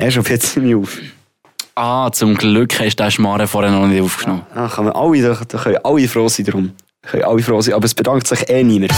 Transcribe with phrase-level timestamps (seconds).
[0.00, 0.96] Er schon jetzt nicht auf.
[1.74, 4.46] Ah, zum Glück hast du den Schmarrn vorher noch nicht aufgenommen.
[4.54, 6.72] Ah, kann man alle, da, können alle froh sein drum.
[7.02, 8.94] Können alle froh sein, aber es bedankt sich eh niemand.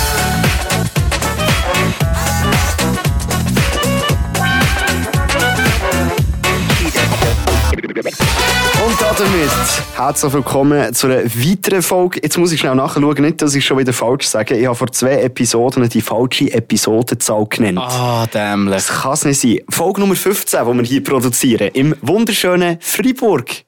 [9.18, 9.50] Damit
[9.94, 12.20] herzlich willkommen zu einer weiteren Folge.
[12.22, 14.56] Jetzt muss ich schnell nachschauen, nicht, dass ich schon wieder falsch sage.
[14.56, 17.78] Ich habe vor zwei Episoden die falsche Episodenzahl genannt.
[17.80, 18.74] Ah, dämlich.
[18.74, 19.58] Das kann es nicht sein.
[19.68, 23.64] Folge Nummer 15, die wir hier produzieren, im wunderschönen Freiburg.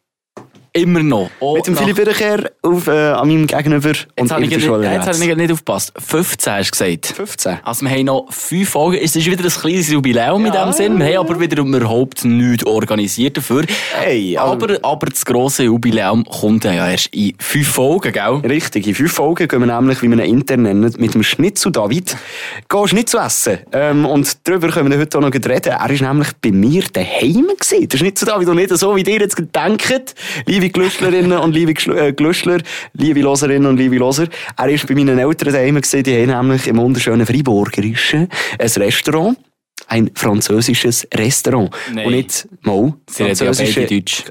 [0.76, 1.30] Immer noch.
[1.38, 4.56] Oh, Mit dem Philipp Bircher auf, äh, an meinem Gegenüber und Jetzt habe ich, ich
[4.56, 5.92] nicht- jetzt habe ich nicht aufgepasst.
[6.04, 7.06] 15 hast du gesagt.
[7.06, 7.58] 15.
[7.62, 8.98] Also wir haben noch fünf Folgen.
[9.00, 10.64] Es ist wieder ein kleines Jubiläum in Ja.
[10.64, 10.98] dem Sinn.
[10.98, 13.62] Wir haben aber wieder überhaupt nichts organisiert dafür.
[14.00, 18.40] Hey, also- aber, aber das grosse Jubiläum kommt ja erst in fünf Folgen, gell?
[18.44, 21.70] Richtig, in fünf Folgen gehen wir nämlich, wie wir ihn intern nennen, mit dem Schnitzel
[21.70, 22.16] David
[22.68, 23.58] gehen Schnitzel essen.
[23.70, 25.50] Ähm, und darüber können wir heute auch noch reden.
[25.72, 27.88] Er war nämlich bei mir daheim gewesen.
[27.88, 30.14] Der Schnitzel David und nicht so, wie ihr jetzt denkt.
[30.46, 32.58] Liebe Glüschlerinnen und liebe äh, Glüschler,
[32.92, 34.26] liebe Loserinnen und liebe Loser.
[34.56, 35.80] Er war bei meinen Eltern daheim.
[35.80, 39.38] Die haben nämlich im wunderschönen Freiburgerischen ein Restaurant.
[39.86, 41.70] Ein französisches Restaurant.
[41.92, 42.06] Nein.
[42.06, 44.24] Und nicht, mal, Sie reden ja Deutsch.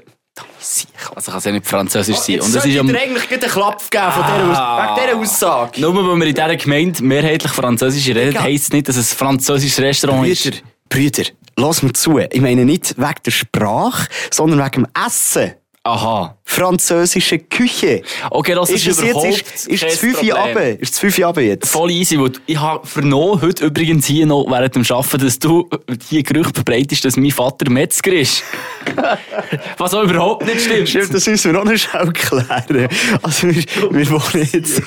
[1.16, 2.40] Also kann es ja nicht Französisch sein.
[2.42, 2.82] Und das ist ja...
[2.82, 4.96] eigentlich einen Klapp geben von dieser, Ah.
[4.96, 5.82] wegen dieser Aussage.
[5.82, 9.18] Nur weil wir in dieser Gemeinde mehrheitlich Französisch reden, heisst es nicht, dass es ein
[9.18, 10.44] französisches Restaurant ist.
[10.44, 10.58] Brüder,
[10.90, 11.24] Brüder,
[11.58, 12.18] lass mir zu.
[12.18, 15.54] Ich meine nicht wegen der Sprache, sondern wegen dem Essen.
[15.86, 16.38] Aha.
[16.46, 18.04] Französische Küche.
[18.30, 20.36] Okay, das ist, Ist es jetzt, überhaupt ist, ist Problem.
[20.36, 20.80] runter?
[20.80, 21.70] Ist Fünfe runter jetzt?
[21.70, 25.68] Voll easy, weil ich habe vernommen, heute übrigens hier noch während dem Arbeiten, dass du
[26.08, 28.44] hier Gerüchte verbreitest, dass mein Vater Metzger ist.
[29.78, 30.88] Was auch überhaupt nicht stimmt.
[30.88, 32.88] Stimmt, das müssen wir noch schnell klären.
[33.22, 34.86] Also, wir, wir wohnen jetzt,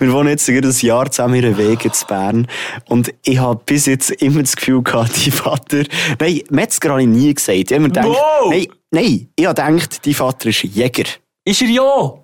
[0.00, 2.48] wir wohnen jetzt ein Jahr zusammen in Wege zu Bern.
[2.88, 5.84] Und ich habe bis jetzt immer das Gefühl gehabt, die Vater,
[6.18, 7.58] nein, Metzger habe ich nie gesagt.
[7.58, 8.50] Ich habe immer gedacht, Wow!
[8.50, 11.04] nein, nein, ich habe gedacht, die Vater ist Jäger.
[11.44, 12.14] Ist er ja.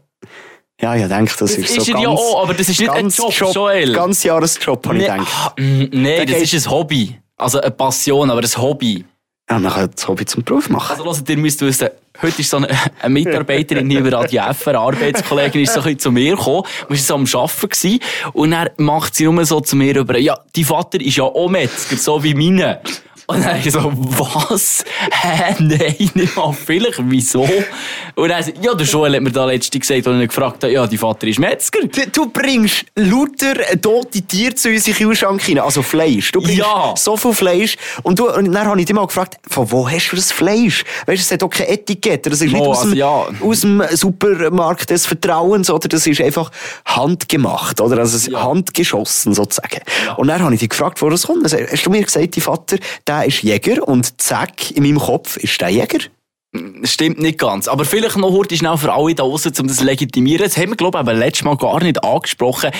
[0.80, 2.80] Ja, ich denke, das, Das ist so ist er ganz, ja auch, aber das ist
[2.80, 3.92] nicht ein ganz Job, Joel.
[3.92, 5.32] Ganz Jahresjob, habe ich Nee, gedacht.
[5.32, 7.18] ah, mm, Nein, das ist ein Hobby.
[7.36, 9.04] Also eine Passion, aber ein Hobby.
[9.48, 10.90] Ja, man kann das Hobby zum Beruf machen.
[10.90, 11.88] Also hört, ihr müsst wissen,
[12.22, 12.68] heute ist so eine,
[13.00, 16.64] eine Mitarbeiterin hier bei Radio F, eine Arbeitskollegin, ist so ein bisschen zu mir gekommen,
[16.88, 18.00] wir waren so am Arbeiten gewesen,
[18.32, 21.48] und dann macht sie nur so zu mir über, ja, dein Vater ist ja auch
[21.48, 22.80] Metzger, so wie meine.
[23.26, 24.84] Und dann ich so, was?
[25.10, 25.54] Hä?
[25.58, 26.98] Nein, nicht mal vielleicht.
[27.04, 27.48] Wieso?
[28.14, 30.72] Und dann, ja, der Joel hat mir da letztens gesagt, als ich ihn gefragt habe,
[30.72, 31.80] ja, dein Vater ist Metzger.
[31.86, 36.32] Du, du bringst lauter tote Tiere zu uns in Kühlschrank rein, also Fleisch.
[36.32, 36.94] Du bringst Ja.
[36.96, 37.76] so viel Fleisch.
[38.02, 40.84] Und, du, und dann habe ich dich mal gefragt, von wo hast du das Fleisch?
[41.06, 42.28] Weißt du, es hat auch keine Etikette.
[42.30, 43.26] Das ist nicht Oh, aus, dem, also ja.
[43.40, 45.88] aus dem Supermarkt des Vertrauens, oder?
[45.88, 46.50] Das ist einfach
[46.84, 47.98] handgemacht, oder?
[47.98, 48.42] Also Ja.
[48.42, 49.80] handgeschossen, sozusagen.
[50.16, 51.42] Und dann habe ich dich gefragt, wo das kommt.
[51.44, 55.36] Also, hast du mir gesagt, dein Vater, der ist Jäger und zack, in meinem Kopf
[55.36, 56.00] ist der Jäger.
[56.80, 57.66] Das stimmt nicht ganz.
[57.66, 60.44] Aber vielleicht noch heute schnell für alle da draussen, um das zu legitimieren.
[60.44, 62.70] Das haben wir, glaube ich, aber letztes Mal gar nicht angesprochen.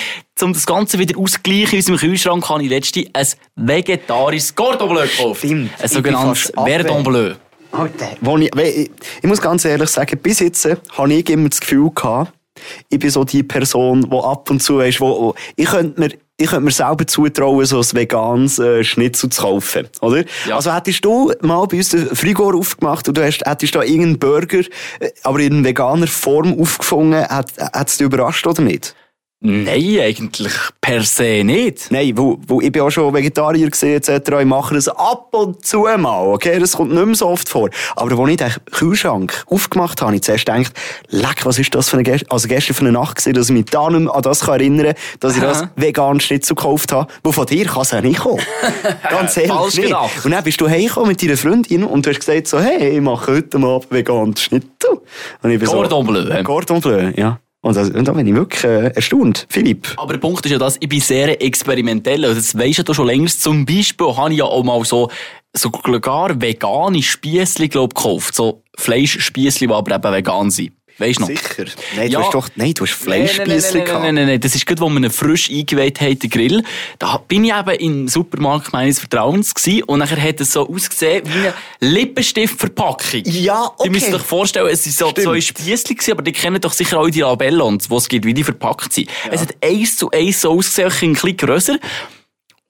[0.40, 3.26] Um das Ganze wieder auszugleichen in unserem Kühlschrank habe ich letztens ein
[3.66, 5.40] vegetarisches Cordon Bleu gekauft.
[5.40, 5.70] Stimmt.
[5.80, 7.34] Ein sogenanntes Verdon Bleu.
[7.72, 8.10] Alter.
[8.40, 8.90] Ich, ich,
[9.22, 12.32] ich muss ganz ehrlich sagen, bis jetzt habe ich immer das Gefühl gehabt,
[12.88, 16.10] ich bin so die Person, die ab und zu ist, wo, wo ich könnte mir
[16.36, 20.24] ich könnte mir selber zutrauen, so ein veganes äh, Schnitzel zu kaufen, oder?
[20.48, 20.56] Ja.
[20.56, 24.18] Also hättest du mal bei uns den Frigor aufgemacht und du hast, hättest da irgendeinen
[24.18, 24.62] Burger,
[24.98, 28.96] äh, aber in veganer Form aufgefunden, hat, hat es dich überrascht oder nicht?
[29.46, 31.90] Nein, eigentlich per se nicht.
[31.90, 34.30] Nein, wo, wo ich bin auch schon Vegetarier gesehen etc.
[34.40, 36.58] Ich mache das ab und zu mal, okay?
[36.58, 37.68] Das kommt nicht mehr so oft vor.
[37.94, 40.72] Aber als ich den Kühlschrank aufgemacht habe, habe ich zuerst gedacht,
[41.10, 43.54] leck, was ist das für eine Gest also gestern für eine Nacht gewesen, dass ich
[43.54, 46.90] mich da nicht mehr an das kann erinnern kann, dass ich das vegan Schnitzel gekauft
[46.92, 47.12] habe.
[47.22, 48.40] Wo von dir kann es ja nicht kommen.
[49.10, 49.86] Ganz ehrlich Falsch nicht.
[49.88, 50.24] gedacht.
[50.24, 53.00] Und dann bist du heimgekommen mit deiner Freundin und du hast gesagt so, hey, ich
[53.02, 55.02] mache heute mal veganen Schnitzel.
[55.42, 56.42] Und ich bin Cordon so, Bleu.
[56.44, 57.40] Cordon Bleu, ja.
[57.64, 59.46] Und, das, und da bin ich wirklich äh, erstaunt.
[59.48, 59.94] Philipp.
[59.96, 62.22] Aber der Punkt ist ja das, ich bin sehr experimentell.
[62.26, 63.42] Also das weisst du schon längst.
[63.42, 65.10] Zum Beispiel habe ich ja auch mal so,
[65.54, 68.34] so gar vegane Spiessli, glaub, gekauft.
[68.34, 70.74] So Fleischspiessli, die aber eben vegan sind.
[70.98, 71.28] Weisst du noch?
[71.28, 71.64] Sicher.
[71.96, 72.20] Nein, Ja.
[72.20, 74.02] du hast doch, nein, du hast Nein, Fleischspiessli nein, nein, gehabt.
[74.04, 76.62] nein, nein, nein, das ist gut, wo wir ihn frisch eingeweiht haben, den Grill.
[77.00, 81.22] Da bin ich eben im Supermarkt meines Vertrauens gewesen und nachher hat es so ausgesehen
[81.26, 83.22] wie eine Lippenstiftverpackung.
[83.24, 83.82] Ja, okay.
[83.84, 85.24] Die müssen sich vorstellen, es sind so Stimmt.
[85.26, 88.44] zwei gewesen, aber die kennen doch sicher alle die Labellons, die es gibt, wie die
[88.44, 89.08] verpackt sind.
[89.30, 91.78] Es hat eins zu eins so ausgesehen, ein bisschen grösser.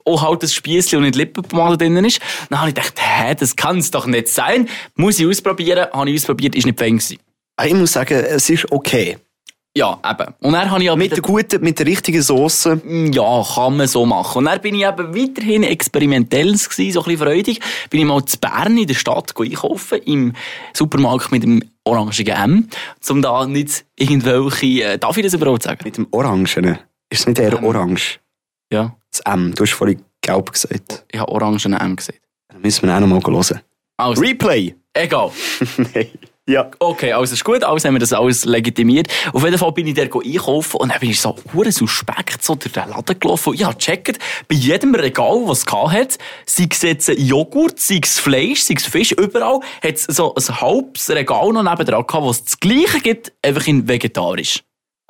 [0.07, 2.21] auch halt das Spiessli und nicht Lippenpomade drin ist.
[2.51, 4.69] Dann habe ich gedacht, hä, das kann es doch nicht sein.
[4.97, 5.87] Muss ich ausprobieren.
[5.93, 7.19] Habe ich ausprobiert, ist nicht fäng gewesen.
[7.63, 9.19] Ich muss sagen, es ist okay.
[9.77, 10.33] Ja, eben.
[10.41, 12.81] Und dann habe ich aber Mit der guten, mit der richtigen Soße.
[13.13, 14.39] Ja, kann man so machen.
[14.39, 17.61] Und dann bin ich eben weiterhin experimentell gewesen, so ein bisschen freudig.
[17.91, 20.33] Bin ich mal zu Bern in der Stadt einkaufen, im
[20.73, 22.69] Supermarkt mit dem orangigen M,
[23.11, 25.81] um da nicht irgendwelche, äh, darf ich das überhaupt sagen?
[25.83, 26.79] Mit dem Orangenen.
[27.11, 27.65] Ist es nicht eher Ähm.
[27.65, 28.21] orange?
[28.73, 29.55] Ja, Das M.
[29.57, 31.05] Du hast vorhin gelb gesagt.
[31.11, 32.21] ich habe orangen M gesagt.
[32.49, 33.61] Dann müssen wir auch noch mal hören.
[33.97, 34.75] Also, Replay!
[34.95, 35.33] egal.
[35.79, 36.11] Nein.
[36.47, 36.71] Ja.
[36.79, 39.09] Okay, also ist gut, also haben wir das alles legitimiert.
[39.33, 42.55] Auf jeden Fall bin ich da einkaufen und dann bin ich so hure suspekt so
[42.55, 43.55] durch den Laden gelaufen.
[43.55, 48.19] Ich habe gecheckt, bei jedem Regal, das es hat, sei es jetzt Joghurt, sei es
[48.19, 52.31] Fleisch, sei es Fisch, überall hat es so ein halbes Regal noch nebendran gehabt, wo
[52.31, 54.63] es das Gleiche gibt, einfach in vegetarisch.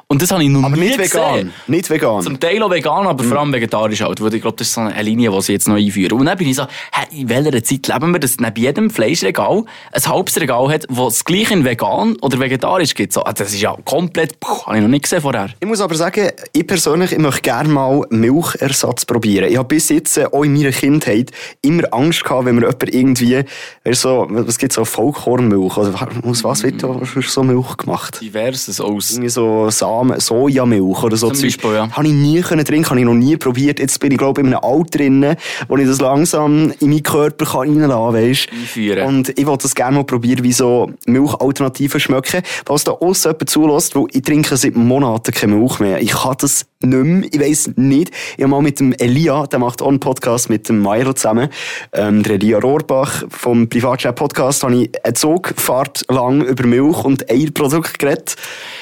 [0.07, 1.33] Und das habe ich noch Aber nie nicht vegan.
[1.33, 1.53] gesehen.
[1.67, 2.23] Nicht vegan.
[2.23, 4.21] Zum Teil auch vegan, aber vor allem vegetarisch halt.
[4.21, 6.19] Weil ich glaube, das ist so eine Linie, die sie jetzt noch einführen.
[6.21, 9.65] Und dann bin ich so, hä, in welcher Zeit leben wir, dass neben jedem Fleischregal
[9.93, 13.13] ein halbes Regal hat, wo es gleich in vegan oder vegetarisch gibt.
[13.13, 15.49] So, ah, das ist ja komplett, puh, habe ich noch nicht gesehen vorher.
[15.59, 19.51] Ich muss aber sagen, ich persönlich ich möchte gerne mal Milchersatz probieren.
[19.51, 21.31] Ich habe bis jetzt äh, auch in meiner Kindheit
[21.63, 23.45] immer Angst gehabt, wenn mir jemand irgendwie,
[23.85, 25.77] weißt, so, was gibt so Vollkornmilch?
[25.77, 28.21] Oder aus was wird da so Milch gemacht?
[28.21, 29.13] Diverses aus.
[29.13, 31.31] Irgendwie so Samen, Sojamilch oder so.
[31.31, 31.47] Zum.
[31.47, 31.91] Beispiel, ja.
[31.91, 33.79] Habe ich nie können trinken, habe ich noch nie probiert.
[33.79, 35.37] Jetzt bin ich, glaube ich, in einem Alter drin,
[35.69, 38.49] wo ich das langsam in meinen Körper kann reinlassen kann, weisst.
[38.51, 39.07] Einführen.
[39.07, 42.43] Und ich wollte das gerne mal probieren, wie so Milchalternativen schmecken.
[42.67, 46.01] Was da aussen jemand zulässt, weil ich trinke seit Monaten keine Milch mehr.
[46.01, 47.29] Ich kann das nicht mehr.
[47.33, 48.11] Ich weiss nicht.
[48.37, 51.49] Ich habe mal mit dem Elia, der macht auch einen Podcast mit dem Milo zusammen,
[51.93, 57.31] ähm, der Elia Rohrbach vom Privatchat Podcast, habe ich eine Zugfahrt lang über Milch und
[57.31, 58.37] Eierprodukte geredet.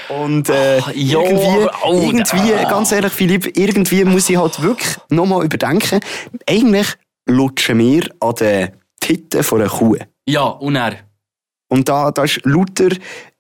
[0.09, 2.69] Und äh, Ach, irgendwie, oh, irgendwie, ah.
[2.69, 6.01] ganz ehrlich, Philipp, irgendwie muss ich halt wirklich nochmal überdenken.
[6.47, 6.89] Eigentlich
[7.27, 8.69] lutschen wir an den
[9.01, 9.97] Titten von einer Kuh.
[10.27, 10.97] Ja, und er.
[11.69, 12.91] Und da, da ist lauter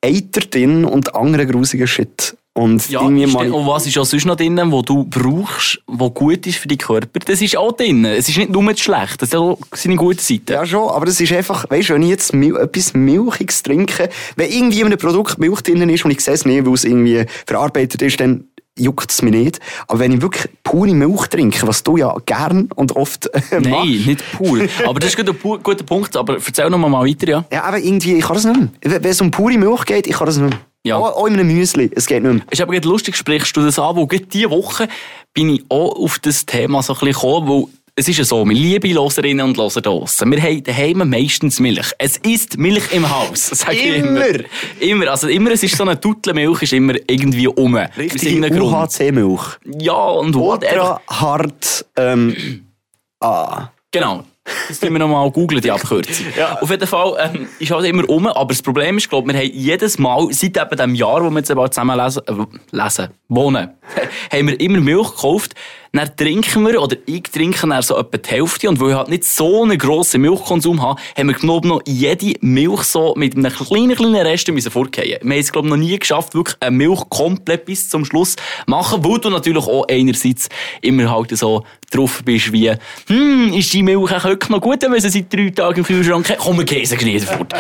[0.02, 2.36] Eiter drin und andere grusiger Shit.
[2.54, 6.10] Und Ja, irgendwie mal, und was ist auch sonst noch drin, wo du brauchst, wo
[6.10, 7.18] gut ist für deinen Körper?
[7.24, 8.04] Das ist auch drin.
[8.04, 10.52] Es ist nicht nur das schlecht, das ist auch seine gute Seite.
[10.54, 14.10] ja schon, aber es ist einfach, weißt du, wenn ich jetzt Mil etwas Milchiges trinke,
[14.36, 16.84] wenn irgendwie in einem Produkt Milch drin ist und ich sehe es nicht, weil es
[16.84, 18.44] irgendwie verarbeitet ist, dann
[18.78, 19.60] juckt es mich nicht.
[19.88, 23.70] Aber wenn ich wirklich pure Milch trinke, was du ja gern und oft äh, Nein,
[23.70, 24.58] machst, nicht pur.
[24.86, 26.16] Aber das ist ein guter Punkt.
[26.16, 27.44] Aber erzähl noch mal weiter, ja.
[27.50, 28.68] Ja, aber irgendwie, ich kann das nicht mehr.
[28.82, 30.60] Wenn wenn es um pure Milch geht, ich kann das nicht mehr.
[30.84, 30.96] Ja.
[30.96, 32.42] Auch, auch in einem Müsli, es geht nicht mehr.
[32.50, 34.88] ist aber gerade lustig, sprichst du das an, weil gerade diese Woche
[35.32, 37.64] bin ich auch auf das Thema so ein bisschen gekommen, weil
[37.94, 40.30] es ist ja so, wir liebe Loserinnen und Loser draussen.
[40.32, 41.92] Wir haben daheim meistens Milch.
[41.98, 44.26] Es ist Milch im Haus, sag ich immer.
[44.26, 44.44] Immer.
[44.80, 45.10] Immer.
[45.10, 47.76] Also immer, es ist so eine Tuttle Milch, ist immer irgendwie um.
[47.76, 48.62] Richtige Grund.
[48.62, 49.58] UHC-Milch.
[49.78, 52.64] Ja, und Ultra hart, ähm,
[53.20, 53.68] ah.
[53.90, 54.24] Genau.
[54.44, 56.26] Das müssen wir nochmal googeln, die Abkürzung.
[56.36, 56.58] Ja.
[56.60, 59.50] Auf jeden Fall ähm, ist halt immer um, aber das Problem ist, glaube wir haben
[59.52, 63.70] jedes Mal, seit eben dem Jahr, wo wir jetzt zusammen lesen, äh, lesen wohnen,
[64.32, 65.54] haben wir immer Milch gekauft.
[65.94, 68.68] Dann trinken wir, oder ich trinke dann so etwa die Hälfte.
[68.68, 72.32] Und weil ich halt nicht so einen grossen Milchkonsum habe, haben wir glaube noch jede
[72.40, 75.18] Milch so mit einem kleinen, kleinen Rest müssen vorgehen.
[75.22, 78.36] Wir haben es glaube noch nie geschafft, wirklich eine Milch komplett bis zum Schluss
[78.66, 80.48] machen, weil du natürlich auch einerseits
[80.80, 82.72] immer halt so drauf bist wie,
[83.08, 86.38] hm, ist die Milch eigentlich noch gut, wenn sie seit drei Tagen im Kühlschrank haben?
[86.38, 87.52] Komm, wir gehen nicht fort.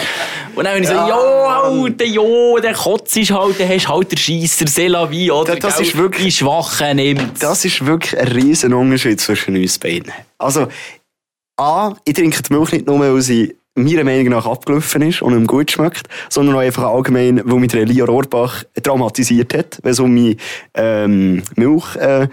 [0.54, 4.10] Und dann bin ich so, ja, Alter, ja, der Kotz ist halt, dann hast halt
[4.10, 5.56] den Scheisser, c'est la vie, oder?
[5.56, 5.86] Das gell?
[5.86, 7.42] ist wirklich- Die Schwachen nimmt.
[7.42, 10.12] Das ist wirklich ein riesen Unterschied zwischen uns beiden.
[10.38, 10.68] Also,
[11.56, 15.32] A, ich trinke die Milch nicht nur, weil sie meiner Meinung nach abgelaufen ist und
[15.32, 19.92] ihm gut schmeckt, sondern auch einfach allgemein, weil mich der Elia Rohrbach traumatisiert hat, wenn
[19.92, 20.36] es um meine
[20.74, 22.28] ähm, Milch, äh,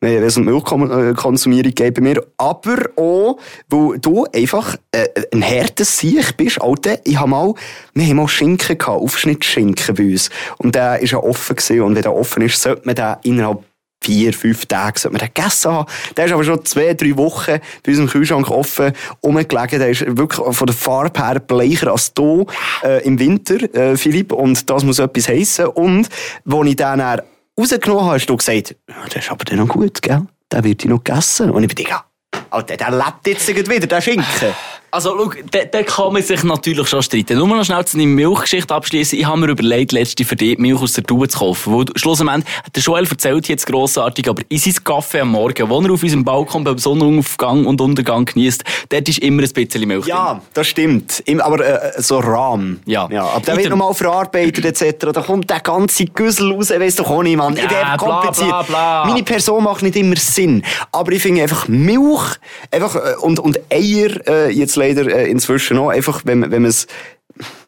[0.00, 2.26] wenn es um Milchkonsumierung geht bei mir.
[2.36, 6.60] Aber auch, weil du einfach äh, ein hartes Sieg bist.
[6.60, 7.54] Alter, ich hab mal,
[7.94, 10.30] wir haben mal Schinken gehabt, Aufschnittschinken bei uns.
[10.58, 11.82] Und der ist ja offen gewesen.
[11.82, 13.62] Und wenn der offen ist, sollte man den innerhalb
[14.02, 15.86] vier, fünf Tage sollte man den gegessen haben.
[16.16, 18.92] Der ist aber schon zwei, drei Wochen bei unserem Kühlschrank offen
[19.22, 19.78] rumgelegen.
[19.78, 22.46] Der ist wirklich von der Farbe her bleicher als du
[22.82, 24.32] äh, im Winter, äh, Philipp.
[24.32, 25.66] Und das muss etwas heissen.
[25.66, 26.08] Und,
[26.50, 27.20] als ich den dann
[27.58, 28.76] rausgenommen habe, hast du gesagt,
[29.12, 30.22] der ist aber dann noch gut, gell?
[30.50, 31.50] Der wird noch gegessen.
[31.50, 32.04] Und ich bin Digga,
[32.50, 34.54] Alter, der lebt jetzt wieder, der Schinken.
[34.94, 37.38] Also, schau, da, da kann man sich natürlich schon streiten.
[37.38, 39.18] Nur noch schnell zu deiner Milchgeschichte abschließen.
[39.18, 41.72] Ich habe mir überlegt, letzte für dich Milch aus der Tube zu kaufen.
[41.74, 42.44] Weil, schlussendlich,
[42.74, 46.24] der Joel erzählt jetzt grossartig, aber in seinem Kaffee am Morgen, wo er auf unserem
[46.24, 50.10] Balkon beim Sonnenaufgang und Untergang genießt, dort ist immer ein bisschen Milch drin.
[50.10, 51.22] Ja, das stimmt.
[51.24, 52.80] Im- Aber äh, so Rahm.
[52.84, 53.08] Ja.
[53.10, 55.06] ja aber der wird nochmal verarbeitet etc.
[55.10, 57.22] Da kommt der ganze Güssel raus, weißt du auch.
[57.24, 58.48] Ich Ja, bin einfach bla, kompliziert.
[58.50, 59.04] bla, bla.
[59.06, 60.62] Meine Person macht nicht immer Sinn.
[60.92, 62.36] Aber ich finde einfach Milch
[62.70, 66.68] einfach, äh, und, und Eier äh, jetzt leider äh, inzwischen auch, einfach, wenn, wenn man
[66.68, 66.86] es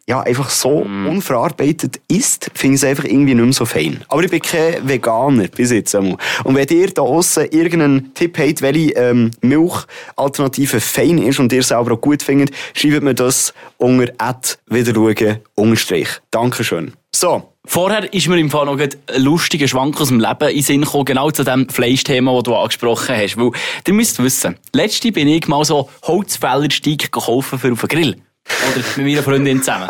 [0.06, 1.06] ja, einfach so mm.
[1.06, 4.04] unverarbeitet isst, finde ich es einfach irgendwie nicht mehr so fein.
[4.08, 6.18] Aber ich bin kein Veganer bis jetzt einmal.
[6.44, 11.62] Und wenn ihr da außen irgendeinen Tipp habt, welche ähm, Milchalternative fein ist und ihr
[11.62, 14.12] selber auch gut findet, schreibt mir das unter
[14.66, 16.08] wiederschauen, unterstrich.
[16.30, 16.92] Dankeschön.
[17.14, 17.50] So.
[17.66, 21.06] Vorher ist mir im Fall noch ein lustiger Schwank aus dem Leben in Sinn gekommen,
[21.06, 23.38] genau zu dem Fleischthema, das du angesprochen hast.
[23.38, 23.52] Weil,
[23.86, 28.16] ihr müsst wissen, letzte bin ich mal so Holzfällersteig gekauft für auf den Grill.
[28.46, 29.88] Oder mit meiner Freundin zusammen.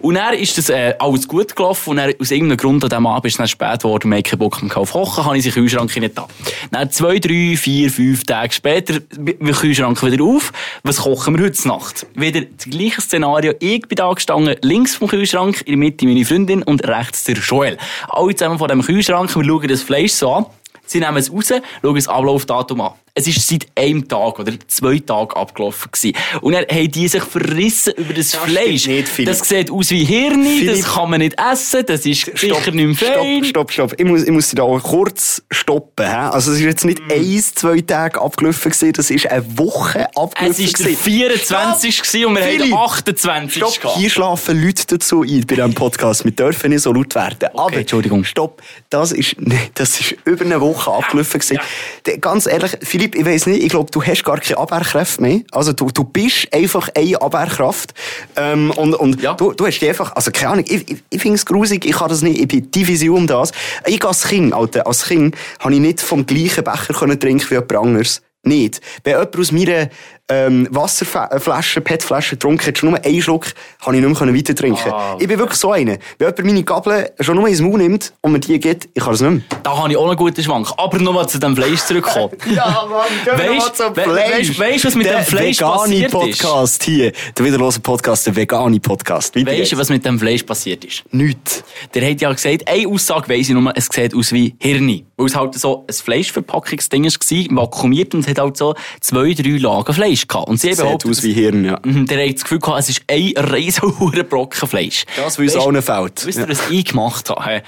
[0.00, 3.06] Und dann ist das äh, alles gut gelaufen und dann, aus irgendeinem Grund an diesem
[3.06, 5.52] Abend ist es dann spät geworden, wir keinen Bock mehr auf Kochen, habe ich den
[5.52, 6.28] Kühlschrank nicht da.
[6.70, 10.52] Dann zwei, drei, vier, fünf Tage später, wir Kühlschrank wieder auf.
[10.84, 12.06] Was kochen wir heute Nacht?
[12.14, 13.54] Wieder das gleiche Szenario.
[13.58, 17.36] Ich bin da gestanden, links vom Kühlschrank, in der Mitte meine Freundin und rechts der
[17.36, 17.78] Joel.
[18.08, 20.46] Alle zusammen vor dem Kühlschrank, wir schauen das Fleisch so an.
[20.86, 21.52] Sie nehmen es raus,
[21.82, 22.92] schauen das Ablaufdatum an.
[23.18, 26.16] Es ist seit einem Tag oder zwei Tagen abgelaufen gewesen.
[26.40, 28.86] Und dann haben die sich verrissen über das, das Fleisch.
[28.86, 30.76] Nicht, das sieht aus wie Hirni, Philipp.
[30.76, 33.44] das kann man nicht essen, das ist stopp, sicher nicht mehr fein.
[33.44, 34.00] Stopp, stopp, stopp.
[34.00, 36.06] Ich muss, ich muss dich da auch kurz stoppen.
[36.06, 36.12] He?
[36.12, 37.10] Also es ist jetzt nicht mm.
[37.10, 41.96] eins, zwei Tage abgelaufen gewesen, das ist eine Woche abgelaufen Es ist der 24.
[41.96, 42.26] Stopp.
[42.28, 42.72] und wir Philipp.
[42.72, 43.56] haben 28.
[43.56, 43.98] Stopp, gehabt.
[43.98, 46.24] hier schlafen Leute dazu ein bei diesem Podcast.
[46.24, 47.48] Wir dürfen nicht so laut werden.
[47.52, 48.22] Okay, Aber, Entschuldigung.
[48.22, 49.34] Stopp, das ist,
[49.74, 51.58] das ist über eine Woche abgelaufen gewesen.
[52.06, 52.16] Ja.
[52.18, 55.40] Ganz ehrlich, Philipp, Philipp, ich weiss nicht, ich glaube, du hast gar keine Abwehrkräfte mehr.
[55.52, 57.94] Also du, du bist einfach eine Abwehrkraft.
[58.36, 59.34] Ähm, und und ja.
[59.34, 61.92] du, du hast die einfach, also keine Ahnung, ich, ich, ich finde es grusig, ich
[61.92, 63.52] kann das nicht, ich bin um das.
[63.86, 67.54] Ich als Kind, Alter, als Kind, habe ich nicht vom gleichen Becher können trinken wie
[67.54, 68.22] jemand anderes.
[68.44, 68.80] Nicht.
[69.04, 69.88] Wenn jemand aus meiner
[70.30, 73.46] ähm, Wasserflasche, PET-Flasche getrunken hat, schon nur einen Schluck,
[73.82, 74.92] kann ich nicht mehr weiter trinken.
[74.92, 75.16] Ah.
[75.18, 75.96] Ich bin wirklich so einer.
[76.18, 79.14] Wenn jemand meine Gabel schon nur ins Maul nimmt und mir die gibt, ich kann
[79.14, 79.40] es nicht mehr.
[79.62, 80.68] Da habe ich auch einen guten Schwank.
[80.76, 82.36] Aber nochmal zu dem Fleisch zurückkommen.
[82.54, 84.48] ja, Mann, weißt, zum Fleisch.
[84.50, 87.12] Weißt, weißt, was mit der dem Fleisch passiert Podcast hier.
[87.36, 89.34] Der wiederlose Podcast, der vegane Podcast.
[89.34, 91.04] Weiter weißt du, was mit dem Fleisch passiert ist?
[91.10, 91.64] Nichts.
[91.94, 95.06] Der hat ja gesagt, eine Aussage weiss ich nur, es sieht aus wie Hirni.
[95.16, 99.56] Weil es halt so ein Fleischverpackungsding war, vakuumiert und es hat halt so zwei, drei
[99.56, 100.48] Lagen Fleisch gehabt.
[100.48, 101.78] Und sie Sieht aus wie Hirn, ja.
[101.84, 105.04] Mhm, der hat das Gefühl gehabt, es ist ein riesiger Brocken Fleisch.
[105.16, 106.26] Das, weil es allen fällt.
[106.26, 106.48] Wisst ihr, ja.
[106.48, 107.62] was ich gemacht habe?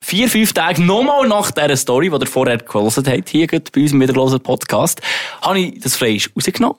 [0.00, 3.92] Vier, fünf Tage nochmal nach dieser Story, die ihr vorher gelesen habt, hier bei uns
[3.92, 5.00] im Wiederlosen Podcast,
[5.42, 6.76] habe ich das Fleisch rausgenommen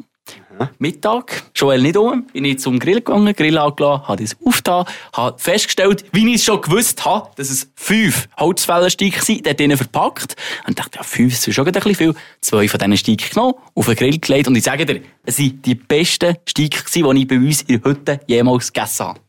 [0.79, 5.37] Mittag, Joel nicht um, bin ich zum Grill gegangen, Grill angelassen, habe das aufgetan, habe
[5.39, 10.35] festgestellt, wie ich es schon gewusst habe, dass es fünf Holzfällensteine sind, dort drinnen verpackt.
[10.67, 12.15] Und dachte, ja, fünf ist schon ein bisschen viel.
[12.41, 15.61] Zwei von diesen Steigen genommen, auf den Grill gelegt und ich sage dir, es waren
[15.61, 19.26] die besten Steine, die ich bei uns in der Hütte jemals gegessen habe.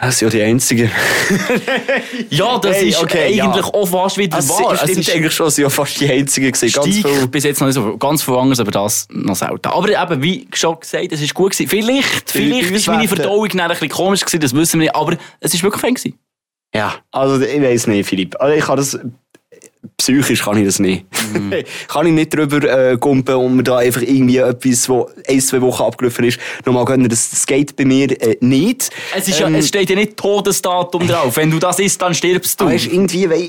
[0.00, 0.90] Das sind ja die einzigen.
[2.30, 3.74] ja, das hey, ist okay, eigentlich ja.
[3.74, 4.78] auch fast wieder also, wahr.
[4.82, 6.72] Es ist eigentlich schon, ja fast die einzigen gewesen.
[6.72, 7.28] Ganz viel.
[7.28, 9.68] bis jetzt noch nicht so, ganz viel anderes, aber das noch selten.
[9.68, 11.68] Aber eben, wie schon gesagt, es ist gut gewesen.
[11.68, 15.54] Vielleicht, vielleicht ist meine Verdauung ein bisschen komisch gewesen, das wissen wir nicht, aber es
[15.54, 16.18] ist wirklich fein gewesen.
[16.74, 18.34] Ja, also ich weiß nicht, Philipp.
[18.40, 18.98] Also ich habe das
[19.96, 21.04] psychisch kann ich das nicht.
[21.32, 21.52] Mm.
[21.88, 25.60] kann ich nicht drüber äh, gumpen und mir da einfach irgendwie etwas, wo ein, zwei
[25.60, 27.08] Wochen abgelaufen ist, nochmal gönnen.
[27.08, 28.90] Das, das geht bei mir äh, nicht.
[29.14, 31.36] Es, ist ähm, ja, es steht ja nicht Todesdatum drauf.
[31.36, 32.66] Wenn du das isst, dann stirbst du.
[32.66, 33.48] Weißt, irgendwie, weil,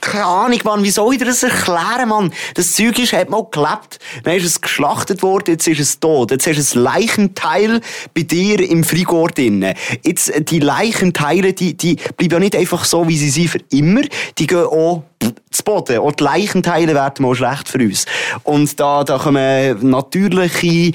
[0.00, 2.32] keine Ahnung, Mann, wie soll ich dir das erklären, Mann?
[2.54, 6.30] Das Zeug ist, hat mal gelebt, dann ist es geschlachtet worden, jetzt ist es tot.
[6.30, 7.80] Jetzt hast du ein Leichenteil
[8.14, 9.74] bei dir im Frigor drin.
[10.04, 13.60] Jetzt, äh, die Leichenteile, die, die bleiben ja nicht einfach so, wie sie sind für
[13.70, 14.02] immer.
[14.38, 15.04] Die gehen auch
[15.50, 15.98] zu Boden.
[15.98, 18.06] Auch die Leichenteile werden mal schlecht für uns.
[18.44, 20.92] Und da, da kommen natürliche,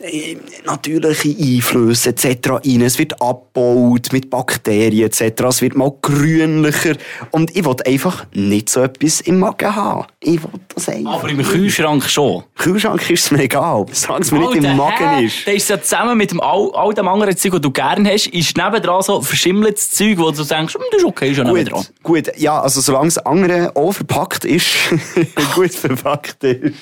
[0.00, 2.50] äh, natürliche Einflüsse etc.
[2.50, 2.82] rein.
[2.82, 5.42] Es wird abgebaut mit Bakterien etc.
[5.48, 6.94] Es wird mal grünlicher.
[7.30, 10.06] Und ich will einfach nicht so etwas im Magen haben.
[10.20, 11.14] Ich will das einfach.
[11.14, 12.44] Aber im Kühlschrank schon.
[12.56, 13.86] Im Kühlschrank ist es mir egal.
[13.92, 15.24] Solange es mir nicht im Magen hä?
[15.26, 15.46] ist.
[15.46, 18.28] Das ist ja zusammen mit dem all, all dem anderen Zeug, das du gerne hast,
[18.28, 21.84] ist nebendran so verschimmeltes Zeug, wo du denkst, hm, das ist okay, schon nebendran.
[22.02, 24.66] Gut, ja, also solange das andere auch verpackt ist,
[25.54, 26.74] gut verpackt ist,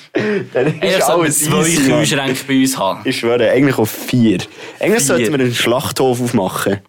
[0.53, 3.01] dann ist Ehrlich alles zwei Kühlschränke bei uns haben.
[3.05, 4.39] Ich schwöre, eigentlich auf vier.
[4.79, 4.99] Eigentlich vier.
[5.01, 6.79] sollten wir einen Schlachthof aufmachen.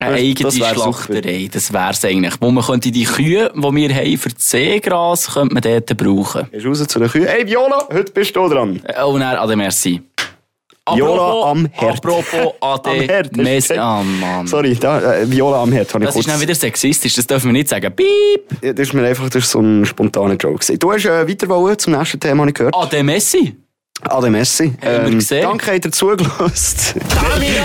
[0.00, 1.52] Eine eigene Schlachterei, super.
[1.52, 2.34] das wär's eigentlich.
[2.40, 6.48] Wo man könnte die Kühe, die wir haben für Seegras, könnte man dort brauchen.
[6.50, 7.26] Gehst raus zu den Kühen.
[7.26, 8.80] Hey Viola, heute bist du dran.
[9.04, 10.02] Oh nein, ade merci.
[10.92, 11.96] Viola am Herd.
[11.98, 13.74] Apropos AD Messi.
[13.74, 14.46] Oh Mann.
[14.46, 15.94] Sorry, da, äh, Viola am Herd.
[15.94, 17.94] Das ist dann wieder sexistisch, das dürfen wir nicht sagen.
[17.94, 18.62] Piep!
[18.62, 20.58] Ja, das ist mir einfach das ist so ein spontaner Joke.
[20.58, 20.78] Gewesen.
[20.78, 22.74] Du hast äh, weiter wollen zum nächsten Thema, habe ich gehört.
[22.74, 23.56] AD Messi?
[24.02, 24.74] Ade Messi.
[24.82, 25.42] Haben ähm, gesehen.
[25.42, 27.00] Danke, habt ihr zugelassen.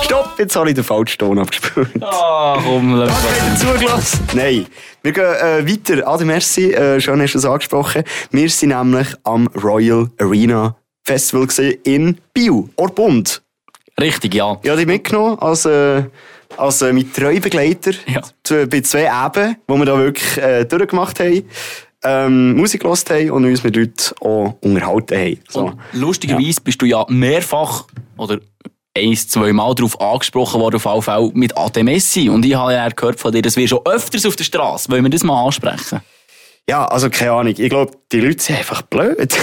[0.04, 1.90] Stopp, jetzt habe ich den falschen Ton abgespielt.
[2.02, 4.28] Ah, oh, komm, Danke, habt ihr zugelassen.
[4.34, 4.66] Nein.
[5.02, 6.08] Wir gehen äh, weiter.
[6.08, 8.04] Ade Messi, äh, schön hast du es angesprochen.
[8.32, 10.76] Wir sind nämlich am Royal Arena
[11.10, 11.48] Festival
[11.86, 13.42] in Biel, Orbund.
[14.00, 14.60] Richtig, ja.
[14.62, 16.04] Ich habe dich mitgenommen als, äh,
[16.56, 18.22] als äh, mein Treubegleiter Ja.
[18.44, 21.50] zu, bei zwei Eben, wo wir da wirklich äh, durchgemacht haben,
[22.04, 25.40] ähm, Musik gehört haben und uns mit Leuten auch unterhalten haben.
[25.50, 25.74] So.
[25.94, 27.86] Lustigerweise bist du ja mehrfach
[28.16, 28.40] oder
[28.96, 32.30] eins, zwei Mal darauf angesprochen worden, auf Fall mit Ade Messi.
[32.30, 34.92] Und ich habe ja gehört von dir, das wirst schon öfters auf der Straße.
[34.92, 36.02] Wollen wir das mal ansprechen?
[36.70, 37.56] Ja, also keine Ahnung.
[37.58, 39.36] Ich glaube, die Leute sind einfach blöd.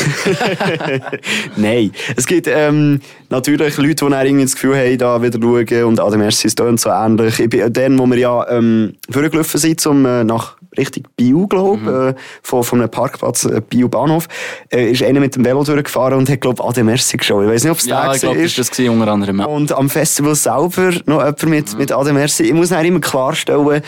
[1.56, 1.90] Nein.
[2.14, 5.98] Es gibt ähm, natürlich Leute, die dann irgendwie das Gefühl haben, da wieder schauen und
[5.98, 7.40] Adam Merci ist so ähnlich.
[7.40, 12.14] Ich bin dann, wo wir ja ähm, vorgelaufen sind, zum, äh, nach Richtung Bio, glaube
[12.16, 14.28] äh, von, von einem Parkplatz, äh, Bio Bahnhof,
[14.72, 17.44] äh, ist einer mit dem Velo durchgefahren und hat, glaube ich, Adam Merci geschaut.
[17.44, 18.58] Ich weiß nicht, ob es Ja, der ich glaube, das ist.
[18.58, 19.40] war das gewesen, unter anderem.
[19.40, 19.46] Ja.
[19.46, 22.44] Und am Festival selber noch jemand mit, mit Adam Merci.
[22.44, 23.82] Ich muss dann immer klarstellen,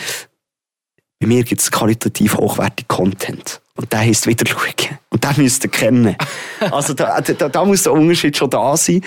[1.19, 3.59] bei mir gibt es qualitativ hochwertigen Content.
[3.75, 4.97] Und der heisst wieder schauen.
[5.09, 6.15] Und den müsst ihr kennen.
[6.71, 9.01] Also da, da, da muss der Unterschied schon da sein.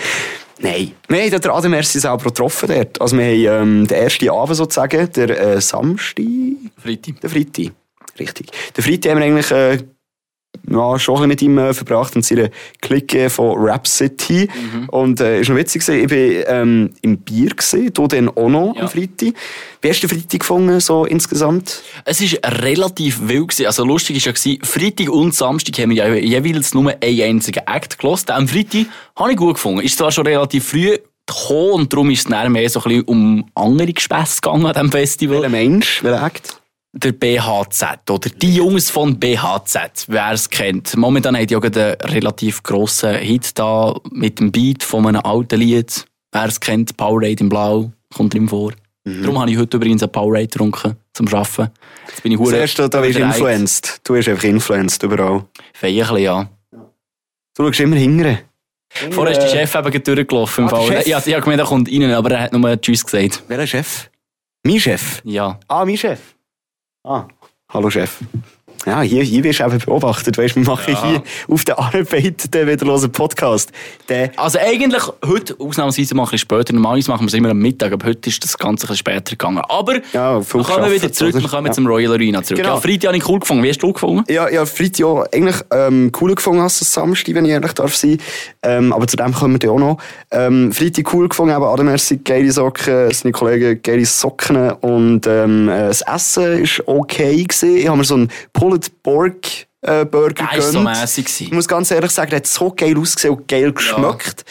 [0.59, 0.93] Nein.
[1.07, 2.99] Wir haben den Adam Merci selber getroffen dort.
[2.99, 6.25] Also wir haben ähm, den ersten Abend sozusagen, der äh, Samstag,
[6.81, 7.21] Freitag.
[7.21, 7.71] der Freitag.
[8.19, 8.51] Richtig.
[8.75, 9.83] Den Freitag haben wir eigentlich äh,
[10.69, 12.49] ja, schon mit ihm äh, verbracht und seine
[12.81, 14.47] Clique von Rap City.
[14.89, 16.01] Und äh, ist noch witzig gewesen.
[16.03, 18.83] Ich bin ähm, im Bier gesehen, du dann auch noch Ja.
[18.83, 19.33] am Freitag.
[19.81, 21.81] Wie hast du den Freitag gefunden, so insgesamt?
[22.05, 23.49] Es war relativ wild.
[23.49, 23.65] Gewesen.
[23.65, 27.99] Also lustig war ja, Freitag und Samstag haben wir ja jeweils nur einen einzigen Act
[27.99, 28.31] gehört.
[28.31, 28.85] Am Freitag
[29.17, 29.81] habe ich gut gefunden.
[29.81, 33.45] Ist zwar schon relativ früh gekommen und darum ist es mehr so ein bisschen um
[33.55, 35.37] andere Gespässe gegangen an diesem Festival.
[35.37, 36.62] Welcher Mensch, welcher Act?
[36.95, 40.95] Der BHZ oder die Jungs von BHZ, wer es kennt.
[40.95, 45.59] Momentan haben die auch einen relativ grossen Hit da mit dem Beat von einem alten
[45.59, 46.05] Lied.
[46.31, 48.73] Wer es kennt, Powerade in Blau, kommt drin vor.
[49.05, 51.71] Darum habe ich heute übrigens einen Powerade getrunken zum Arbeiten.
[52.07, 53.15] Jetzt bin ich Das hure wirst du überdreht.
[53.17, 54.01] influenced.
[54.03, 55.45] Du bist einfach influenced überall.
[55.81, 56.47] Bisschen, ja.
[56.71, 58.39] Du schaust immer hingern.
[59.11, 60.63] Vorher ist der Chef eben durchgelaufen.
[60.65, 61.03] Im Ah, Fall.
[61.07, 63.43] Ja, ich habe gemeint, er kommt rein, aber er hat nur Tschüss gesagt.
[63.47, 64.09] Welcher Chef?
[64.63, 65.21] Mein Chef?
[65.25, 65.59] Ja.
[65.67, 66.19] Ah, mein Chef.
[67.05, 67.27] Ah,
[67.67, 68.21] hallo Chef.
[68.85, 70.37] Ja, hier, hier wirst du eben beobachtet.
[70.37, 71.05] Weißt du, wir machen Ja.
[71.05, 73.71] hier auf der Arbeit den wieder einen Podcast.
[74.09, 76.73] Der, Also eigentlich heute ausnahmsweise ein bisschen später.
[76.73, 79.31] Normalerweise machen wir es immer am Mittag, aber heute ist das Ganze ein bisschen später
[79.31, 79.61] gegangen.
[79.69, 81.43] Aber Ja, wir kommen wieder zurück, oder?
[81.43, 81.71] wir kommen Ja.
[81.73, 82.61] zum Royal Arena zurück.
[82.61, 82.75] Genau.
[82.75, 83.63] Ja, Freitag habe ich cool gefunden.
[83.63, 84.23] Wie hast du gefunden?
[84.31, 87.95] ja, ja, Freitag auch eigentlich ähm, cooler gefunden als das Samstag, wenn ich ehrlich darf
[87.95, 88.17] sein.
[88.63, 89.97] Ähm, aber zu dem kommen wir dann auch noch.
[90.31, 95.69] Ähm, Freitag cool gefunden, eben Adam Merci, geile Socken, seine Kollegen, geile Socken und ähm,
[95.69, 97.77] äh, das Essen ist okay gewesen.
[97.77, 98.29] Ich habe mir so einen
[98.73, 101.41] Pulled Pork äh, Burger war so mässig.
[101.41, 104.45] Ich muss ganz ehrlich sagen, der hat so geil ausgesehen und geil geschmeckt.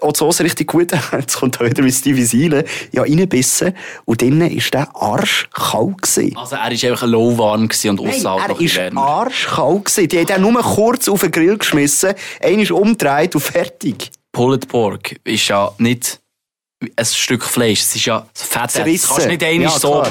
[0.00, 0.92] Auch die Soße richtig gut.
[1.12, 2.64] Jetzt kommt er wieder mit Stevie Seele.
[2.92, 3.74] Ja, reinbissen.
[4.04, 6.02] Und drinnen war der arschkalt.
[6.02, 6.36] gewesen.
[6.36, 9.84] Also er war einfach lauwarm und noch er war arschkalt.
[9.86, 10.08] gewesen.
[10.08, 14.10] Die haben den nur kurz auf den Grill geschmissen, einmal umgedreht und fertig.
[14.32, 16.20] Pulled Pork ist ja nicht
[16.94, 18.76] ein Stück Fleisch, es ist ja Fett.
[18.76, 20.02] Das kannst du nicht einmal ja, so...
[20.02, 20.10] klar.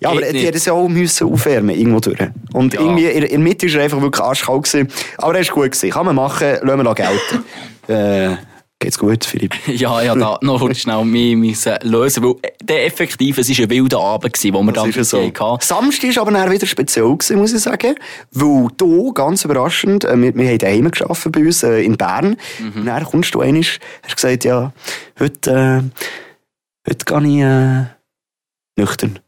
[0.00, 2.18] Ja, aber die hätten es ja auch müssen aufwärmen irgendwo durch.
[2.54, 2.80] Und Ja.
[2.80, 4.64] irgendwie in, der Mitte war er einfach wirklich arschkalt.
[4.64, 4.88] Gewesen.
[5.18, 5.72] Aber er war gut.
[5.72, 5.90] Gewesen.
[5.90, 7.44] Kann man machen, lassen wir da gelten.
[7.88, 8.36] äh,
[8.78, 9.54] geht's gut, Philipp?
[9.66, 13.64] Ja, ja, da noch kurz schnell mehr müssen lösen, weil äh, der effektiv, es war
[13.64, 15.20] ein wilder Abend, gewesen, wo wir Das ja so.
[15.22, 15.58] hatten.
[15.60, 17.94] Samstag war aber dann wieder speziell, gewesen, muss ich sagen.
[18.32, 22.36] Weil du, ganz überraschend, äh, wir, wir haben daheim gearbeitet bei uns äh, in Bern.
[22.74, 23.62] Und dann kommst du einmal,
[24.02, 24.72] hast gesagt, ja,
[25.18, 25.50] heute,
[25.86, 29.18] äh, heute gehe ich äh, nüchtern.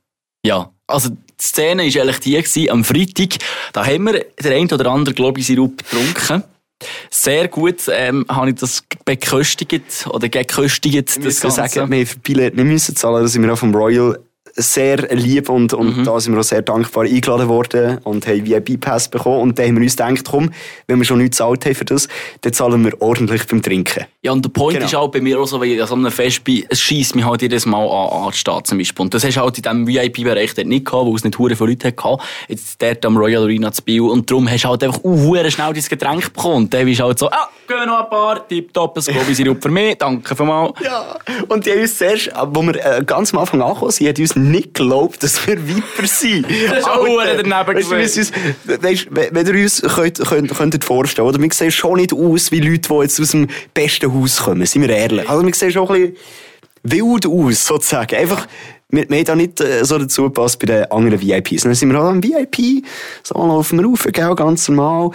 [0.45, 3.39] Ja, also die Szene war eigentlich die gewesen, am Freitag.
[3.73, 6.45] Da haben wir der ein oder andere, glaube ich, Sirup getrunken.
[7.11, 11.51] Sehr gut ähm, habe ich das beköstigt oder geköstigt, das Ganze.
[11.51, 14.19] sagen, wir haben für Billett nicht müssen zahlen, da sind wir auch vom Royal
[14.55, 16.05] sehr lieb und, und Mhm.
[16.05, 19.77] da sind wir auch sehr dankbar eingeladen worden und haben VIP-Pass bekommen und dann haben
[19.77, 20.51] wir uns gedacht, komm,
[20.87, 22.09] wenn wir schon nichts gezahlt haben für das,
[22.43, 24.05] dann zahlen wir ordentlich beim Trinken.
[24.23, 24.87] Ja, und der Point Genau.
[24.87, 27.15] ist auch bei mir auch so, weil ich an so einem Fest bin, es scheisst
[27.17, 29.03] mich halt jedes Mal an, anzustehen zum Beispiel.
[29.03, 31.71] Und das hast du halt in diesem VIP-Bereich nicht gehabt, wo es nicht hure viele
[31.71, 32.23] Leute hatte.
[32.49, 34.03] Jetzt dort am Royal Arena zu Biel.
[34.03, 36.57] Und darum hast du halt einfach uh, schnell dein Getränk bekommen.
[36.57, 39.63] Und dann bist du halt so, ah, gehen wir noch ein paar, tipptopp, Globi Sirup
[39.63, 40.73] für mich, danke vielmals.
[40.85, 41.17] Ja,
[41.49, 44.75] und die haben uns zuerst, wo wir äh, ganz am Anfang angekommen sind, uns nicht
[44.75, 46.47] geglaubt, dass wir Viper sind.
[46.69, 48.33] Das ist auch daneben weißt
[48.83, 51.41] weisst, wenn ihr uns könnt, könnt, könntet vorstellen, oder?
[51.41, 54.83] Wir sehen schon nicht aus wie Leute, die jetzt aus dem besten Haus kommen, sind
[54.83, 55.29] wir ehrlich.
[55.29, 56.17] Also wir sehen schon ein bisschen
[56.83, 58.17] wild aus, sozusagen.
[58.17, 58.47] Einfach,
[58.89, 61.63] wir, wir haben da nicht äh, so dazu gepasst bei den anderen VIPs.
[61.63, 62.85] Dann sind wir auch am VIP,
[63.23, 65.11] so laufen wir rauf, gell, ganz normal.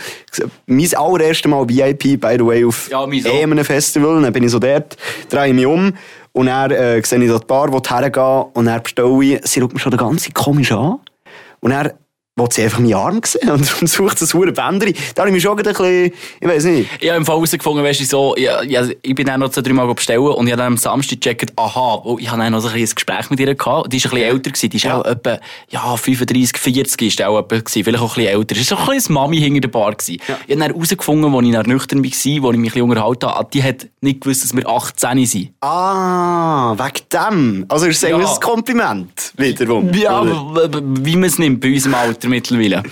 [0.66, 4.22] Mein allererstes Mal VIP, by the way, auf Ja, einem Festival.
[4.22, 4.98] Dann bin ich so dort,
[5.30, 5.94] drehe mich um
[6.38, 9.42] und dann äh, sehe ich die Bar, wo ich hergehe und dann bestelle ich.
[9.44, 11.00] Sie schaut mich schon den ganzen komisch an.
[11.62, 11.94] Und dann
[12.38, 14.94] will sie einfach meinen Arm sehen und, und sucht das hure Bändchen.
[15.16, 16.90] Da habe ich mich schon ein bisschen, ich weiß nicht.
[17.02, 19.62] Ich habe im Fall herausgefunden, weißt du, so, ja, ja, ich bin dann noch zwei,
[19.62, 22.52] drei Mal bestellen und ich habe dann am Samstag gecheckt, aha, oh, ich habe dann
[22.54, 23.92] noch so ein, ein Gespräch mit ihr gehabt.
[23.92, 24.70] Die ist ein bisschen älter gewesen.
[24.70, 25.00] Die ist Ja.
[25.02, 27.84] auch etwa, ja, 35, 40 ist auch etwa gewesen.
[27.84, 28.56] Vielleicht auch ein bisschen älter.
[28.56, 30.22] Es war so ein bisschen Mami hinter der Bar gewesen.
[30.22, 33.26] Ich habe dann herausgefunden, als ich dann nüchtern war, wo ich mich ein bisschen unterhalten
[33.30, 35.50] habe, die hat nicht gewusst, dass wir 18 sind.
[35.62, 37.66] Ah, wegen dem.
[37.70, 38.18] Also ist es Ja.
[38.18, 39.92] ein Kompliment wiederum.
[39.94, 40.82] Ja, oder?
[40.84, 42.84] wie man es nimmt bei unserem Alter mittlerweile.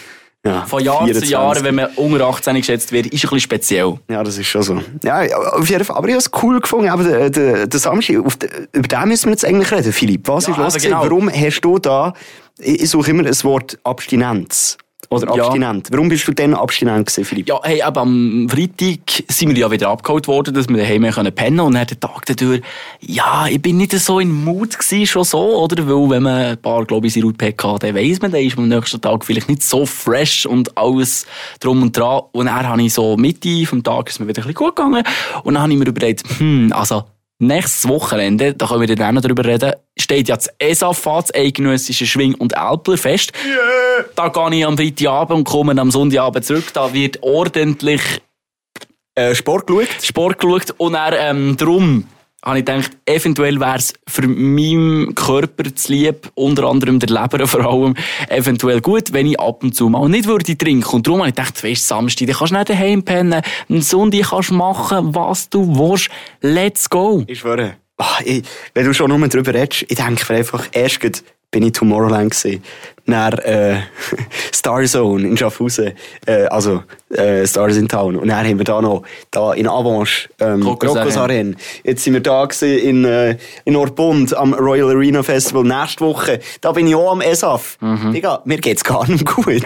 [0.45, 1.29] ja Von Jahr zu 24.
[1.29, 3.99] Jahr, wenn man unter 18 geschätzt wird, ist ein bisschen speziell.
[4.09, 4.81] Ja, das ist schon so.
[5.03, 5.21] Ja,
[5.53, 5.95] auf jeden Fall.
[5.97, 6.89] Aber ich habe es cool gefunden.
[6.89, 10.27] Aber der, der, der Samstag, auf den, über den müssen wir jetzt eigentlich reden, Philipp.
[10.27, 10.73] Was Ja, ist los?
[10.75, 10.87] gewesen?
[10.89, 11.03] genau.
[11.03, 12.13] Warum hast du da,
[12.59, 14.77] ich ich suche immer das Wort Abstinenz.
[15.09, 15.45] Oder Ja.
[15.45, 15.87] Abstinent.
[15.91, 17.47] Warum bist du denn abstinent gewesen, Philipp?
[17.47, 21.33] Ja, hey, aber am Freitag sind wir ja wieder abgeholt worden, dass wir daheim können
[21.33, 22.61] pennen und dann der Tag dadurch,
[23.01, 25.87] ja, ich bin nicht so in Mut gewesen, schon so, oder?
[25.87, 28.71] Weil, wenn man ein paar, glaube ich, Sirup hat, dann weiss man, dann ist man
[28.71, 31.25] am nächsten Tag vielleicht nicht so fresh und alles
[31.59, 32.21] drum und dran.
[32.31, 35.03] Und dann habe ich so Mitte vom Tag ist mir wieder ein bisschen gut gegangen
[35.43, 37.03] und dann habe ich mir überlegt, hm, also,
[37.39, 41.21] Nächstes Wochenende, da können wir dann auch noch drüber reden, steht ja das ESAF an,
[41.21, 43.33] das Eidgenössische Schwing- und Älplerfest.
[44.15, 46.65] Da gehe ich am Freitagabend und komme am Sonntagabend zurück.
[46.73, 48.01] Da wird ordentlich
[49.17, 49.87] Äh, Sport geschaut?
[50.01, 52.05] Sport geschaut und dann, ähm, drum
[52.45, 57.47] habe ich gedacht, eventuell wäre es für meinen Körper zu lieb, unter anderem der Leber
[57.47, 57.95] vor allem,
[58.29, 60.95] eventuell gut, wenn ich ab und zu mal nicht würde trinken.
[60.95, 64.29] Und darum habe ich gedacht, weisst, Samstag, dann kannst du nicht daheim pennen, am Sonntag
[64.29, 66.09] kannst du machen, was du willst.
[66.41, 67.23] Let's go!
[67.27, 67.77] Ich schwöre.
[67.97, 70.99] Ah, ich, wenn du schon nur drüber redest, ich denke einfach, erst
[71.51, 72.61] bin ich Tomorrowland gewesen.
[73.07, 73.81] Dann, äh,
[74.53, 75.93] Starzone in Schaffhausen,
[76.25, 78.15] äh, also, äh, Stars in Town.
[78.15, 81.55] Und dann haben wir da noch, da in Avanche, ähm, Crocus Arena.
[81.83, 85.63] Jetzt sind wir da in, äh, in Ortbund am Royal Arena Festival.
[85.63, 87.77] Nächste Woche, da bin ich auch am ESAF.
[88.13, 89.45] Digga, mir geht's gar nicht gut.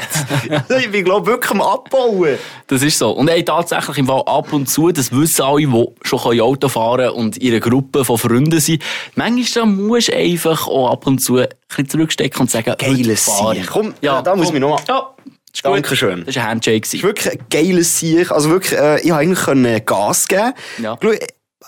[0.80, 2.38] ich bin, glaub wirklich am Abbauen.
[2.68, 3.12] Das ist so.
[3.12, 7.10] Und ey, tatsächlich im Fall ab und zu, das wissen alle, die schon Auto fahren
[7.12, 8.84] und ihre Gruppe von Freunden sind.
[9.16, 13.68] Manchmal musst du einfach auch ab und zu ein bisschen zurückstecken und sagen, Geiles Sieg.
[13.68, 15.14] Komm, da muss ich mich noch Ja,
[15.54, 15.74] ist gut.
[15.74, 16.24] Dankeschön.
[16.26, 16.82] Das war ein Handshake.
[16.82, 18.32] Das ist wirklich ein geiles Sieg.
[18.32, 20.98] Also wirklich, äh, ich eigentlich können Gas geben Ja.
[21.02, 21.18] Äh,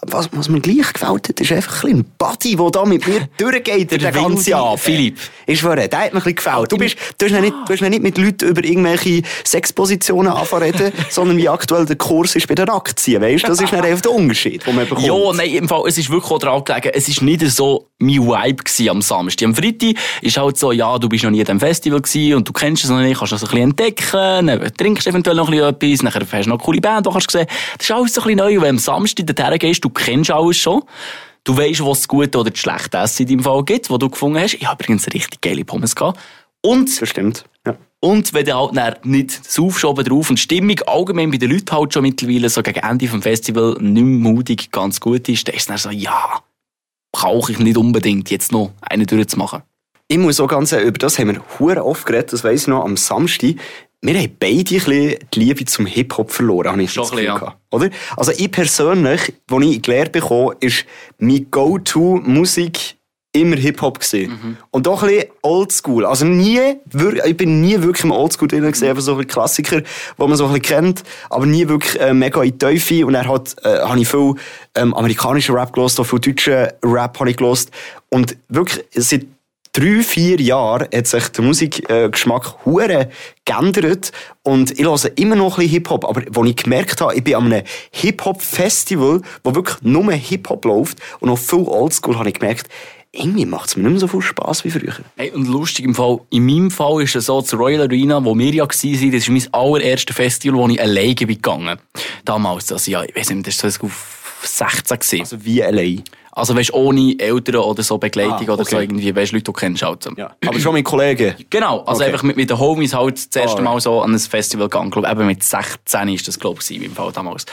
[0.03, 3.91] was, was mir gleich gefällt hat, ist einfach ein Buddy, der da mit mir durchgeht,
[3.91, 4.79] der, Der ganze wilde Abend.
[4.79, 5.19] Philipp.
[5.45, 6.71] Ich schwöre, der hat mir ein bisschen gefällt.
[6.71, 10.31] Du, bist, du, hast ja nicht, du hast ja nicht mit Leuten über irgendwelche Sexpositionen
[10.31, 13.47] anfangen reden, sondern wie aktuell der Kurs ist bei den Aktien, weißt du?
[13.47, 15.05] Das ist nicht einfach der Unterschied, den man bekommt.
[15.05, 18.15] Ja, nein, im Fall, es ist wirklich auch daran gelegen, es ist nicht so mein
[18.15, 19.47] Vibe gewesen am Samstag.
[19.47, 22.47] Am Freitag ist halt so, ja, du bist noch nie an diesem Festival gewesen und
[22.47, 25.73] du kennst es noch nicht, kannst das ein bisschen entdecken, dann trinkst eventuell noch ein
[25.77, 27.47] bisschen etwas, nachher hast du noch eine coole Band, die kannst du sehen.
[27.77, 29.89] Das ist alles so ein bisschen neu, und wenn du am Samstag dorthin gehst, du
[29.89, 30.81] kennst alles schon.
[31.43, 34.09] Du weißt, was das gute oder das schlechte Essen in deinem Fall gibt, was du
[34.09, 34.53] gefunden hast.
[34.53, 36.19] Ich habe übrigens richtig geile Pommes gehabt.
[36.61, 37.45] Und Das stimmt.
[37.65, 37.75] Ja.
[37.99, 41.49] und wenn du halt dann nicht saufst oben drauf und die Stimmung allgemein bei den
[41.51, 45.47] Leuten halt schon mittlerweile so gegen Ende vom Festival nicht mehr mutig ganz gut ist,
[45.47, 46.39] dann ist es dann so, ja,
[47.11, 49.63] brauche ich nicht unbedingt jetzt noch einen durchzumachen.
[50.07, 52.67] Ich muss auch ganz ehrlich, über das haben wir hure oft geredet, das weiss ich
[52.67, 53.55] noch, am Samstag.
[54.01, 57.27] Wir haben beide ein bisschen die Liebe zum Hip-Hop verloren, habe ich Schon das Gefühl
[57.27, 57.57] gehabt.
[57.71, 57.89] Oder?
[58.17, 60.85] Also ich persönlich, als ich gelernt bekommen, ist
[61.19, 62.97] meine Go-To-Musik
[63.33, 64.31] immer Hip-Hop gewesen.
[64.31, 64.57] Mhm.
[64.71, 66.05] Und doch ein bisschen Oldschool.
[66.05, 66.59] Also nie,
[67.25, 69.85] ich bin nie wirklich im Oldschool drin gewesen, einfach so ein Klassiker, die
[70.17, 73.05] man so ein bisschen kennt, aber nie wirklich äh, mega in die Teufel.
[73.05, 74.35] Und dann hat, äh, habe ich viel
[74.75, 77.71] ähm, amerikanischen Rap gelost, auch viel deutschen Rap habe ich gelost.
[78.09, 79.25] Und wirklich, seit
[79.73, 83.09] drei, vier Jahren hat sich der Musikgeschmack hure
[83.45, 84.11] geändert
[84.43, 87.35] und ich höre immer noch ein bisschen Hip-Hop, aber als ich gemerkt habe, ich bin
[87.35, 92.67] an einem Hip-Hop-Festival, wo wirklich nur Hip-Hop läuft und noch viel Oldschool, habe ich gemerkt,
[93.13, 94.93] irgendwie macht es mir nicht mehr so viel Spass wie früher.
[95.17, 98.37] Hey, und lustig im Fall, in meinem Fall ist es so, das Royal Arena, wo
[98.37, 101.77] wir ja sind, das ist mein allererstes Festival, wo ich alleine bin gegangen.
[102.25, 105.19] Damals, also ja, ich weiß nicht, das war so auf 16 gewesen.
[105.21, 106.03] Also wie allein.
[106.33, 108.83] Also weißt, ohne Eltern oder so Begleitung Ah, oder so okay.
[108.85, 110.07] irgendwie, weißt, Leute, die du kennst halt.
[110.15, 110.33] Ja.
[110.47, 111.35] Aber schon mit Kollegen.
[111.49, 112.11] Genau, also Okay.
[112.11, 113.63] einfach mit, mit den Homies halt das erste Alright.
[113.65, 114.89] Mal so an ein Festival gegangen.
[114.91, 117.45] Glaube, eben mit 16 ist das, glaube ich, im Fall damals.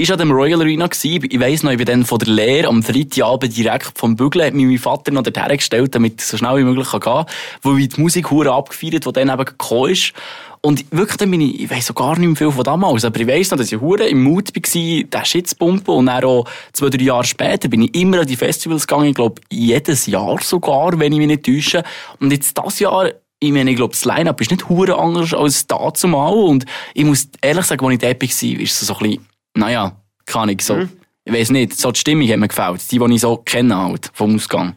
[0.00, 0.86] Ich war an dem Royal Arena.
[0.86, 1.28] Gewesen.
[1.30, 4.54] Ich weiss noch, ich bin dann von der Lehre am Freitagabend direkt vom Bügeln, hat
[4.54, 7.26] mich mein Vater noch dorthin gestellt, damit ich so schnell wie möglich gehen kann,
[7.60, 10.14] wo ich die Musik hure abgefeiert, die dann eben gekommen ist.
[10.62, 13.20] Und wirklich, dann bin ich, ich weiss so gar nicht mehr viel von damals, aber
[13.20, 15.94] ich weiss noch, dass ich hure im Mut war, den Shit zu pumpen.
[15.94, 19.14] Und dann auch zwei, drei Jahre später bin ich immer an die Festivals gegangen, ich
[19.14, 21.84] glaube, jedes Jahr sogar, wenn ich mich nicht täusche.
[22.20, 25.66] Und jetzt das Jahr, ich meine, ich glaube, das Line-Up ist nicht hure anders als
[25.66, 26.32] da zumal.
[26.32, 29.96] Und ich muss ehrlich sagen, als ich dort war, ist es so ein bisschen, naja,
[30.26, 30.86] kann ich so,
[31.24, 32.90] ich weiss nicht, so die Stimmung hat mir gefällt.
[32.90, 34.76] Die, die ich so kenne halt, vom Ausgang.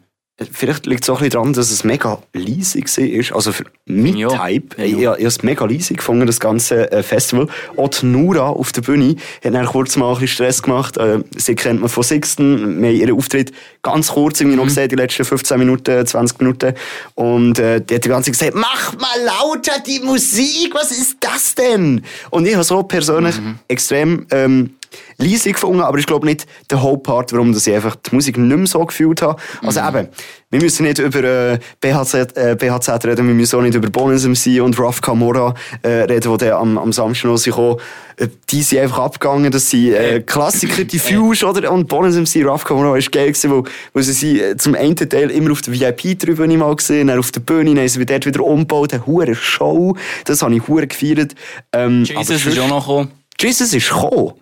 [0.50, 3.36] Vielleicht liegt es auch ein bisschen daran, dass es mega leise war.
[3.36, 4.28] Also für mein Ja.
[4.30, 4.76] Type.
[4.78, 7.46] Ja, Ich, ich, habe es mega leise gefunden, das ganze äh, Festival.
[7.76, 10.96] Auch die Nura auf der Bühne hat dann kurz mal ein bisschen Stress gemacht.
[10.96, 12.82] Äh, sie kennt man von Sixten.
[12.82, 14.62] Wir haben ihren Auftritt ganz kurz irgendwie Mhm.
[14.62, 16.74] noch gesehen, die letzten 15 Minuten, 20 Minuten.
[17.14, 21.16] Und äh, die hat die ganze Zeit gesagt, mach mal lauter die Musik, was ist
[21.20, 22.02] das denn?
[22.30, 23.58] Und ich habe so persönlich Mhm.
[23.68, 24.26] extrem...
[24.32, 24.70] Ähm,
[25.18, 28.56] leise gefunden, aber ich glaube nicht der Hauptpart, warum dass ich einfach die Musik nicht
[28.56, 29.40] mehr so gefühlt habe.
[29.64, 29.88] Also Mhm.
[29.88, 30.08] eben,
[30.50, 34.24] wir müssen nicht über äh, BHZ, äh, BHZ reden, wir müssen auch nicht über Bonus
[34.24, 37.78] MC und Raf Camora äh, reden, die dann am, am Samstag gekommen.
[38.16, 41.72] Äh, Die sind einfach abgegangen, das sind äh, Klassiker, Diffuse, oder?
[41.72, 44.94] Und Bonus MC, Raf Camora war geil gewesen, wo, wo sie sind, äh, zum einen
[44.96, 48.26] Teil immer auf der VIP-Tribüne mal gesehen, dann auf der Bühne, dann haben sie dort
[48.26, 51.34] wieder umgebaut, eine hure Show, das habe ich hure gefeiert.
[51.72, 53.10] Ähm, Jesus ist auch noch gekommen.
[53.40, 54.34] Jesus ist gekommen.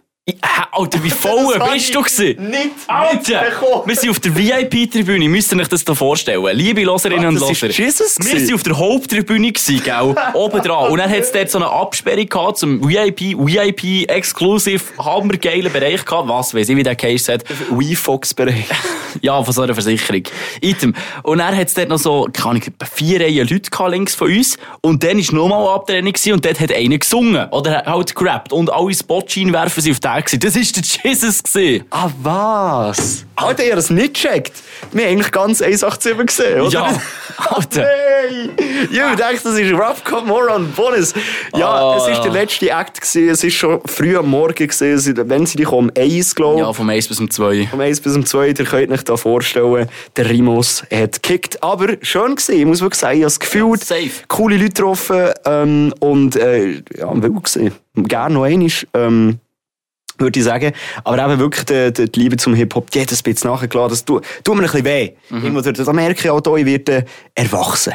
[0.71, 2.49] Alter, wie voll Das bist du gewesen?
[2.49, 3.43] nicht Alter,
[3.85, 6.57] wir sind auf der VIP-Tribüne, müsst ihr euch das da vorstellen.
[6.57, 10.15] Liebe Hörerinnen und ist Jesus Wir sind auf der Haupttribüne gewesen, gell?
[10.35, 10.93] Oben dran.
[10.93, 16.05] Und dann hat es dort so eine Absperrung gehabt zum VIP, VIP, Exclusive, hammergeilen Bereich
[16.05, 16.29] gehabt.
[16.29, 17.45] Was weiss ich, wie der Case hat.
[17.71, 18.67] WeFox-Bereich.
[19.21, 20.23] Ja, von so einer Versicherung.
[20.63, 20.95] Item.
[21.23, 22.63] Und dann hat es dort noch so, keine Ahnung,
[22.95, 24.57] vier Reihen Leute gehabt links von uns.
[24.81, 27.47] Und dann war nochmal eine Abtrennung und dort hat einer gesungen.
[27.51, 28.55] Oder hat halt gerappt.
[28.55, 30.41] Und alle Spotscheinwerfer sind auf den gewesen.
[30.41, 31.85] Das war der Jesus gewesen.
[31.91, 33.25] Ah, was?
[33.37, 34.53] Alter, ihr habt das nicht gecheckt.
[34.93, 36.71] Wir haben eigentlich ganz 187 gesehen, oder?
[36.71, 37.01] Ja,
[37.51, 37.83] Alter.
[37.85, 38.51] Hey!
[38.93, 41.15] Ja, ich dachte, das ist Rap Camora und Bonus.
[41.57, 43.01] Ja, Ah, es war der letzte Act.
[43.01, 43.29] Gewesen.
[43.31, 44.55] Es war schon früh am Morgen.
[44.69, 45.29] Gewesen.
[45.29, 47.69] Wenn sie dich um 1, glaube Ja, vom 1 bis um 2.
[47.71, 51.63] Vom 1 bis um 2, ihr könnt euch da vorstellen, der Rimos hat gekickt.
[51.63, 53.83] Aber schön gesehen, ich muss wirklich sagen, ich habe es gefühlt.
[53.85, 54.11] Safe.
[54.29, 57.73] Coole Leute getroffen ähm, und äh, ja, wild gesehen.
[57.97, 58.71] Gerne noch einmal.
[58.95, 59.39] Ähm,
[60.23, 60.73] würde ich sagen.
[61.05, 63.91] Aber eben wirklich die, die, die Liebe zum Hip-Hop, die hat ein bisschen nachgelassen.
[63.91, 65.13] Das tut, tut mir ein bisschen weh.
[65.29, 65.45] Mhm.
[65.45, 67.05] Irgendwo da merke ich auch, da, ich werde
[67.35, 67.93] erwachsen.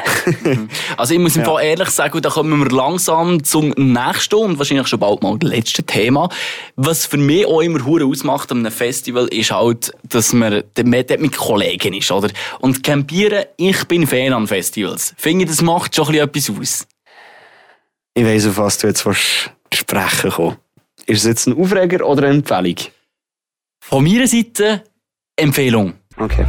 [0.96, 4.88] Also ich muss im Fall ehrlich sagen, da kommen wir langsam zum nächsten und wahrscheinlich
[4.88, 6.28] schon bald mal letzten Thema.
[6.76, 11.20] Was für mich auch immer hure ausmacht an einem Festival, ist halt, dass man dort
[11.20, 12.28] mit Kollegen ist, oder?
[12.60, 15.14] Und campieren, ich bin Fan an Festivals.
[15.16, 16.86] Finde ich, das macht schon ein bisschen etwas aus.
[18.14, 19.06] ich weiss, auf was du jetzt
[19.72, 20.56] sprechen kommen.
[21.08, 22.76] Ist es jetzt ein Aufreger oder eine Empfehlung?
[23.80, 24.84] Von meiner Seite,
[25.36, 25.94] Empfehlung.
[26.18, 26.44] Okay.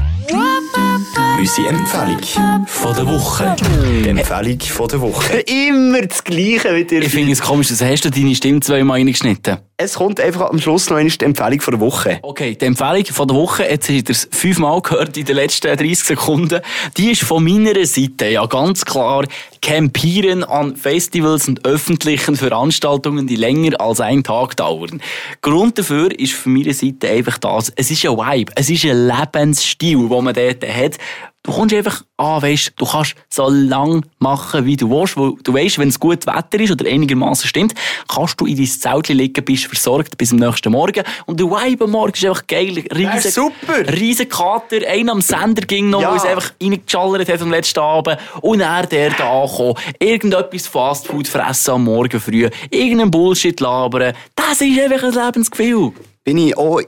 [1.40, 3.56] Unsere Empfehlung Von der Woche.
[3.58, 5.40] Die Empfehlung von der Woche.
[5.40, 7.02] Immer das Gleiche mit dir.
[7.02, 9.60] Ich finde es komisch, dass hast du deine Stimme zweimal reingeschnitten.
[9.82, 12.20] Es kommt einfach am Schluss noch die Empfehlung von der Woche.
[12.22, 15.68] Okay, die Empfehlung von der Woche, jetzt habt ihr es fünfmal gehört in den letzten
[15.68, 16.60] 30 Sekunden,
[16.98, 19.24] die ist von meiner Seite ja ganz klar
[19.62, 25.02] Campieren an Festivals und öffentlichen Veranstaltungen, die länger als einen Tag dauern.
[25.42, 29.08] Grund dafür ist von meiner Seite einfach das, es ist ein Vibe, es ist ein
[29.08, 30.98] Lebensstil, den man dort hat.
[31.44, 35.54] Du kommst einfach an, weisst, du kannst so lang machen, wie du willst, weil du
[35.54, 37.74] weisst, wenn es gut Wetter ist oder einigermaßen stimmt,
[38.10, 41.86] kannst du in dein Zelt liegen, bist versorgt bis am nächsten Morgen und der Vibe
[41.86, 42.84] am Morgen ist einfach geil.
[42.94, 43.88] Riesen, super.
[43.90, 46.10] Riesen Kater, einer am Sender ging noch, Ja.
[46.12, 51.26] weil es einfach reingeschallert hat am letzten Abend und er der da angekommen, irgendetwas Fastfood
[51.30, 55.94] fressen am Morgen früh, irgendeinen Bullshit labern, das ist einfach ein Lebensgefühl.
[56.30, 56.80] Bin ich auch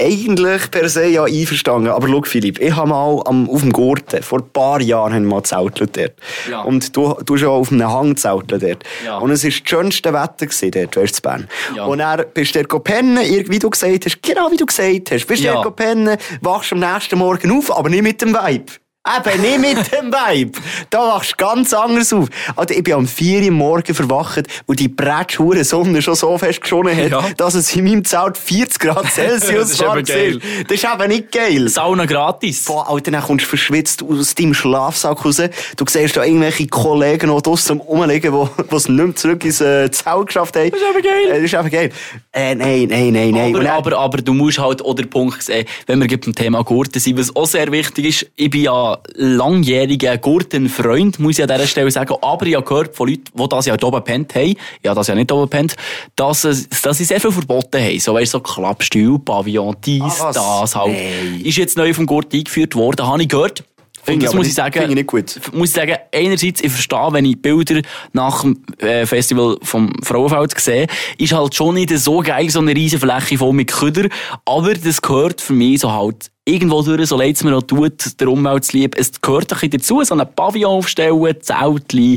[0.00, 1.90] eigentlich per se ja einverstanden.
[1.90, 5.22] Aber schau, Philipp, ich habe mal am, auf dem Gurten, vor ein paar Jahren, haben
[5.26, 6.14] wir mal zeltet dort.
[6.50, 6.62] Ja.
[6.62, 8.82] Und du, du hast ja auf einem Hang zeltet dort.
[9.06, 9.18] Ja.
[9.18, 11.48] Und es war das schönste Wetter gewesen dort, weißt du, Bern.
[11.76, 11.84] Ja.
[11.84, 15.26] Und dann bist du dort pennen, wie du gesagt hast, genau wie du gesagt hast.
[15.28, 15.62] Bist Ja.
[15.62, 18.72] dort pennen, wachst am nächsten Morgen auf, aber nicht mit dem Vibe.
[19.16, 20.58] Eben, nicht mit dem Vibe.
[20.90, 22.28] Da wachst du ganz anders auf.
[22.56, 26.60] Also, ich bin am 4 Uhr morgen verwacht, wo die bretschhure Sonne schon so fest
[26.60, 27.24] geschonnen hat, Ja.
[27.36, 29.96] dass es in meinem Zelt 40 Grad Celsius Das ist war.
[29.96, 30.40] eben geil.
[30.68, 31.68] Das ist eben nicht geil.
[31.68, 32.64] Sauna gratis.
[32.64, 35.40] Boah, Alter, dann kommst du verschwitzt aus deinem Schlafsack raus.
[35.76, 39.90] Du siehst da irgendwelche Kollegen noch draussen rumliegen, die es nicht mehr zurück ins äh,
[39.90, 40.70] Zelt geschafft haben.
[40.70, 41.28] Das ist eben geil.
[41.30, 41.90] Äh, das ist eben geil.
[42.32, 43.54] Äh, nein, nein, nein, nein.
[43.54, 46.62] Aber, dann- aber, aber du musst halt auch den Punkt sehen, wenn wir beim Thema
[46.64, 51.48] Gurten sind, was auch sehr wichtig ist, ich bin ja langjähriger Gurtenfreund, muss ich an
[51.48, 54.34] dieser Stelle sagen, aber ich habe gehört von Leuten, die das ja hier oben gepennt
[54.34, 55.76] haben, ja, das ja nicht oben gepennt,
[56.16, 56.42] dass,
[56.82, 57.98] dass sie sehr viel verboten haben.
[58.00, 60.92] So, weißt du, so Klappstuhl, Pavillon, dies, Ah, das halt.
[60.92, 61.40] Nein.
[61.44, 63.64] Ist jetzt neu vom Gurt eingeführt worden, habe ich gehört.
[64.06, 65.40] Und das muss nicht- ich sagen, finde ich nicht gut.
[65.52, 67.82] muss ich sagen, einerseits, ich verstehe, wenn ich Bilder
[68.12, 70.86] nach dem äh, Festival vom Frauenfeld sehe,
[71.18, 74.08] ist halt schon nicht so geil, so eine riesen Fläche voll mit Köder,
[74.44, 78.18] aber das gehört für mich so halt irgendwo durch, so leid es mir auch tut,
[78.20, 82.16] der Umwelt zu lieb, es gehört ein bisschen dazu, so einen Pavillon aufstellen, Zeltli,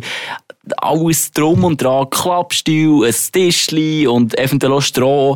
[0.77, 5.35] alles drum und dran, Klappstuhl, ein Tischli und eventuell auch Stroh.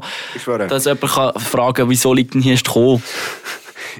[0.70, 3.02] Dass jemand kann fragen wieso liegt denn hier Stroh?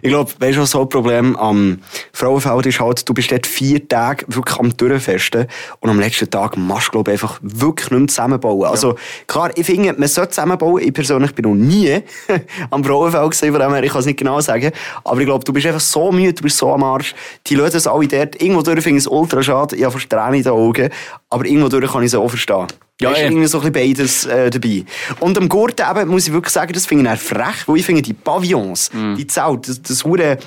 [0.02, 1.80] Ich glaube, weißt du, so ein Problem am
[2.14, 5.48] Frauenfeld ist halt, du bist dort vier Tage wirklich am Durchfesten
[5.80, 8.68] und am letzten Tag machst du, glaube ich, einfach wirklich nicht mehr zusammenbauen.
[8.68, 8.96] Also,
[9.28, 10.84] klar, ich finde, man sollte zusammenbauen.
[10.84, 12.02] Ich persönlich bin noch nie
[12.70, 14.72] am Frauenfeld gesehen, von dem her, ich kann es nicht genau sagen.
[15.04, 17.16] Aber ich glaube, du bist einfach so müde, du bist so am Arsch.
[17.48, 18.42] Die lösen es alle dort.
[18.42, 19.76] Irgendwo durch finde ich es ultra schade.
[19.76, 20.90] Ich habe fast Tränen in den Augen.
[21.30, 22.68] Aber irgendwo durch kann ich es auch verstehen.
[23.02, 23.26] Ja, ist ja.
[23.26, 24.86] irgendwie so ein bisschen beides äh, dabei.
[25.20, 27.86] Und am Gurten eben, muss ich wirklich sagen, das finde ich eher frech, weil ich
[27.86, 30.38] finde, die Pavillons, die Zelt, das, das hure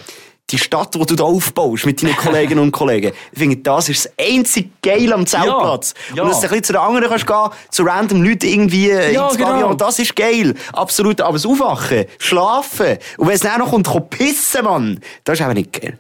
[0.51, 4.07] die Stadt, die du da aufbaust mit deinen Kolleginnen und Kollegen, ich finde, das ist
[4.07, 5.95] das einzige Geil am Zeltplatz.
[6.15, 6.23] Ja.
[6.23, 9.13] Und dass du ein bisschen zu den anderen kannst gehen, zu random Leuten irgendwie äh,
[9.13, 9.51] Ja, ins genau.
[9.51, 10.55] Pavillon, das ist geil.
[10.73, 11.21] Absolut.
[11.21, 15.45] Aber das Aufwachen, Schlafen und wenn es dann noch kommt, kommt pissen, Mann, das ist
[15.45, 15.99] eben nicht geil.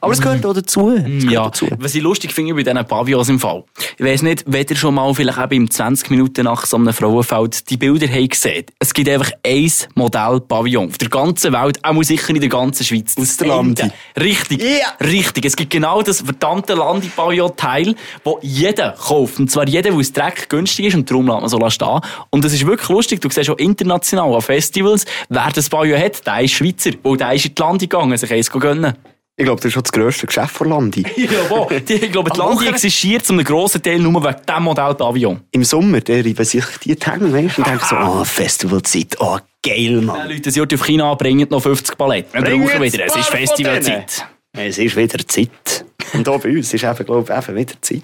[0.00, 0.90] Aber es gehört auch dazu.
[0.90, 1.68] Es gehört Ja, dazu.
[1.78, 3.64] was ich lustig finde bei diesen Pavillons im Fall.
[3.98, 6.92] Ich weiss nicht, wenn ihr schon mal vielleicht eben im 20 Minuten nach so einem
[6.92, 8.64] Frauenfeld die Bilder habt gesehen.
[8.78, 12.84] Es gibt einfach ein Modell Pavillon auf der ganzen Welt, auch sicher in der ganzen
[12.84, 13.14] Schweiz.
[13.18, 13.82] Aus der Landi.
[13.82, 13.92] eine.
[14.18, 14.62] Richtig.
[14.62, 15.06] Ja.
[15.06, 15.44] Richtig.
[15.44, 19.38] Es gibt genau das verdammte Landi-Pavillon-Teil, wo jeder kauft.
[19.38, 22.00] Und zwar jeder, weil es dreck günstig ist und darum lässt man so stehen.
[22.30, 23.20] Und das ist wirklich lustig.
[23.20, 26.90] Du siehst auch international an Festivals, wer das Pavillon hat, der ist Schweizer.
[27.02, 28.94] Weil der ist in die Landi gegangen, sich eins gönnen.
[29.36, 31.02] Ich glaube, das ist schon das grösste Geschäft von Landi.
[31.16, 35.40] Die, ich glaube, die Am Landi existiert zum grossen Teil nur wegen diesem Modell Pavillon.
[35.50, 40.04] Im Sommer, der reiben sich die du, und denken so, oh, Festivalzeit, oh, geil, Die
[40.04, 40.28] Mann.
[40.28, 42.44] Leute sind auf China, bringen noch 50 Paletten.
[42.44, 44.26] Wir brauchen wieder, es ist Festivalzeit.
[44.52, 45.84] Es ist wieder Zeit.
[46.12, 48.02] Und auch bei uns ist eben, glaube ich, eben wieder Zeit.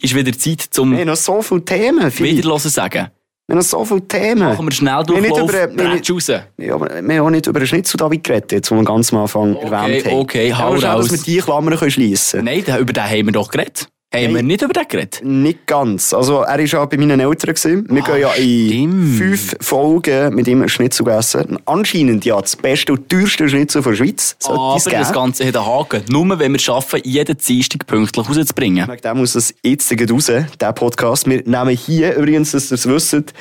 [0.00, 2.18] Ist wieder Zeit Wir zum haben noch so viele Themen.
[2.18, 3.08] Wiederhören sagen.
[3.48, 4.40] Wir haben so viele Themen.
[4.40, 6.28] Machen wir schnell Durchlauf, über- wir raus.
[6.58, 9.20] Ja, aber wir haben nicht über den Schnitzel David geredet, jetzt, wo wir ganz am
[9.20, 10.16] Anfang erwähnt haben.
[10.18, 11.08] okay, hau ja, raus.
[11.08, 13.88] dass wir die Klammern können schliessen Nein, den- über den haben wir doch geredet.
[14.14, 15.20] Haben wir nicht über den geredet?
[15.22, 16.14] Nicht ganz.
[16.14, 17.54] Also, er war ja bei meinen Eltern.
[17.54, 17.86] Gewesen.
[17.90, 19.18] Wir gehen ja in stimmt.
[19.18, 21.58] fünf Folgen mit ihm Schnitzel essen.
[21.66, 24.34] Anscheinend ja das beste und teuerste Schnitzel der Schweiz.
[24.38, 25.12] Sollte Aber das geben.
[25.12, 26.02] Ganze hat einen Haken.
[26.08, 28.88] Nur wenn wir es schaffen, jeden Dienstag pünktlich rauszubringen.
[28.88, 31.28] Wegen dem muss es jetzt raus, der Podcast.
[31.28, 33.34] Wir nehmen hier übrigens, dass ihr es wisst,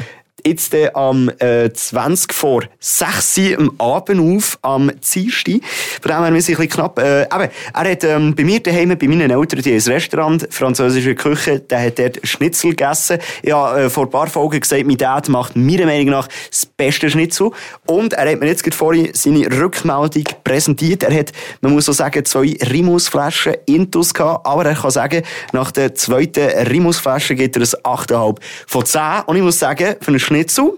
[0.46, 5.62] jetzt äh, am äh, 20 vor 6 Uhr am Abend auf, am Dienstag.
[6.02, 7.00] Von dem her, ein bisschen knapp.
[7.00, 11.16] Äh, eben, er hat ähm, bei mir daheim, bei meinen Eltern, die ein Restaurant, französische
[11.16, 13.18] Küche, der hat dort Schnitzel gegessen.
[13.42, 16.66] Ich habe äh, vor ein paar Folgen gesagt, mein Dad macht meiner Meinung nach das
[16.66, 17.52] beste Schnitzel.
[17.86, 21.04] Und er hat mir jetzt gerade vorhin seine Rückmeldung präsentiert.
[21.04, 25.72] Er hat, man muss so sagen, zwei Rimusflaschen Intus gehabt, aber er kann sagen, nach
[25.72, 29.02] der zweiten Rimusflasche gibt er ein 8,5 von 10.
[29.26, 30.74] Und ich muss sagen, für einen Schnitzel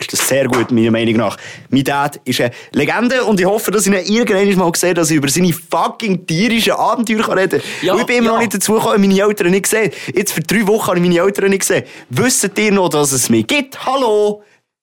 [0.00, 1.36] ist das sehr gut, meiner Meinung nach.
[1.70, 5.12] Mein Dad ist eine Legende und ich hoffe, dass ich ihn irgendwann mal sehe, dass
[5.12, 7.70] ich über seine fucking tierischen Abenteuer reden kann.
[7.82, 8.32] Ja, Und ich bin immer ja.
[8.32, 9.92] noch nicht dazu gekommen, meine Eltern nicht gesehen.
[10.12, 11.84] Jetzt für drei Wochen habe ich meine Eltern nicht gesehen.
[12.10, 13.86] Wisst ihr noch, dass es mich gibt?
[13.86, 14.42] Hallo?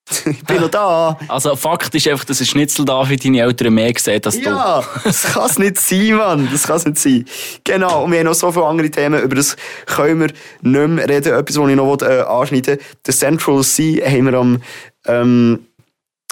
[0.26, 1.18] ich bin noch da.
[1.28, 4.44] Also, Fakt ist einfach, dass ein Schnitzel da für deine Eltern mehr sieht als du.
[4.44, 6.50] Ja, das kann es nicht sein, Mann.
[6.52, 7.26] Das kann es nicht sein.
[7.64, 10.28] Genau, und wir haben noch so viele andere Themen, über das können wir
[10.62, 11.34] nicht mehr reden.
[11.34, 12.86] Etwas, was ich noch äh, anschneiden will.
[13.06, 14.62] Der Central Sea haben wir am,
[15.06, 15.60] ähm,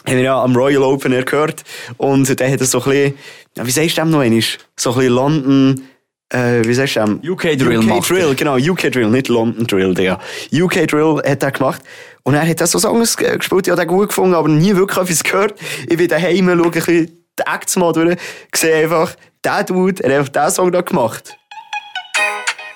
[0.06, 1.64] haben wir ja am Royal Open Air gehört.
[1.98, 3.14] Und der hat so ein bisschen,
[3.62, 4.42] wie sagst du dem noch einmal?
[4.76, 5.88] So ein bisschen London,
[6.30, 7.20] äh, wie sagst du dem?
[7.24, 8.08] UK Drill UK.
[8.08, 10.20] Drill, genau, UK Drill, nicht London Drill, Digga.
[10.52, 11.82] UK Drill hat er gemacht.
[12.28, 14.76] Und er hat auch so Songs ge- gespielt, ich habe den gut gefunden, aber nie
[14.76, 15.58] wirklich etwas gehört.
[15.88, 17.06] Ich bin daheim, schaue ein bisschen
[17.40, 18.18] die Acts mal durch,
[18.54, 21.38] sehe einfach, der Dude hat einfach diesen Song da gemacht.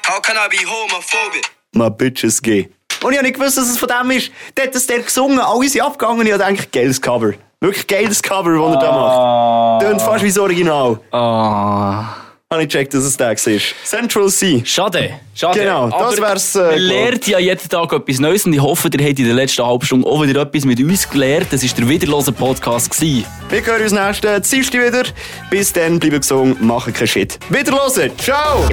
[0.07, 1.51] How can I be homophobic?
[1.73, 2.69] My Bitches Gay.
[3.03, 4.31] Und ich habe nicht gewusst, dass es von dem ist.
[4.55, 7.33] Der hat das der gesungen, alle sind abgegangen und ich habe gedacht, geiles Cover.
[7.59, 9.81] Wirklich geiles Cover, das er da macht.
[9.85, 10.97] Tönt fast wie das Original.
[11.11, 12.05] Ah.
[12.51, 13.61] Habe ich gecheckt, dass es der war.
[13.85, 14.59] Central Sea.
[14.65, 15.11] Schade.
[15.33, 15.59] Schade.
[15.61, 18.89] Genau, das Aber wär's, äh, Man lernt ja jeden Tag etwas Neues und ich hoffe,
[18.93, 21.47] ihr habt in der letzten halben Stunde auch wieder etwas mit uns gelernt.
[21.49, 22.89] Das war der Wiederlosen Podcast.
[22.91, 23.25] gewesen.
[23.49, 25.03] Wir hören uns nächsten Dienstag wieder.
[25.49, 27.39] Bis dann, bleiben gesund, machen keinen Shit.
[27.49, 28.11] Wieder hören.
[28.17, 28.67] Ciao!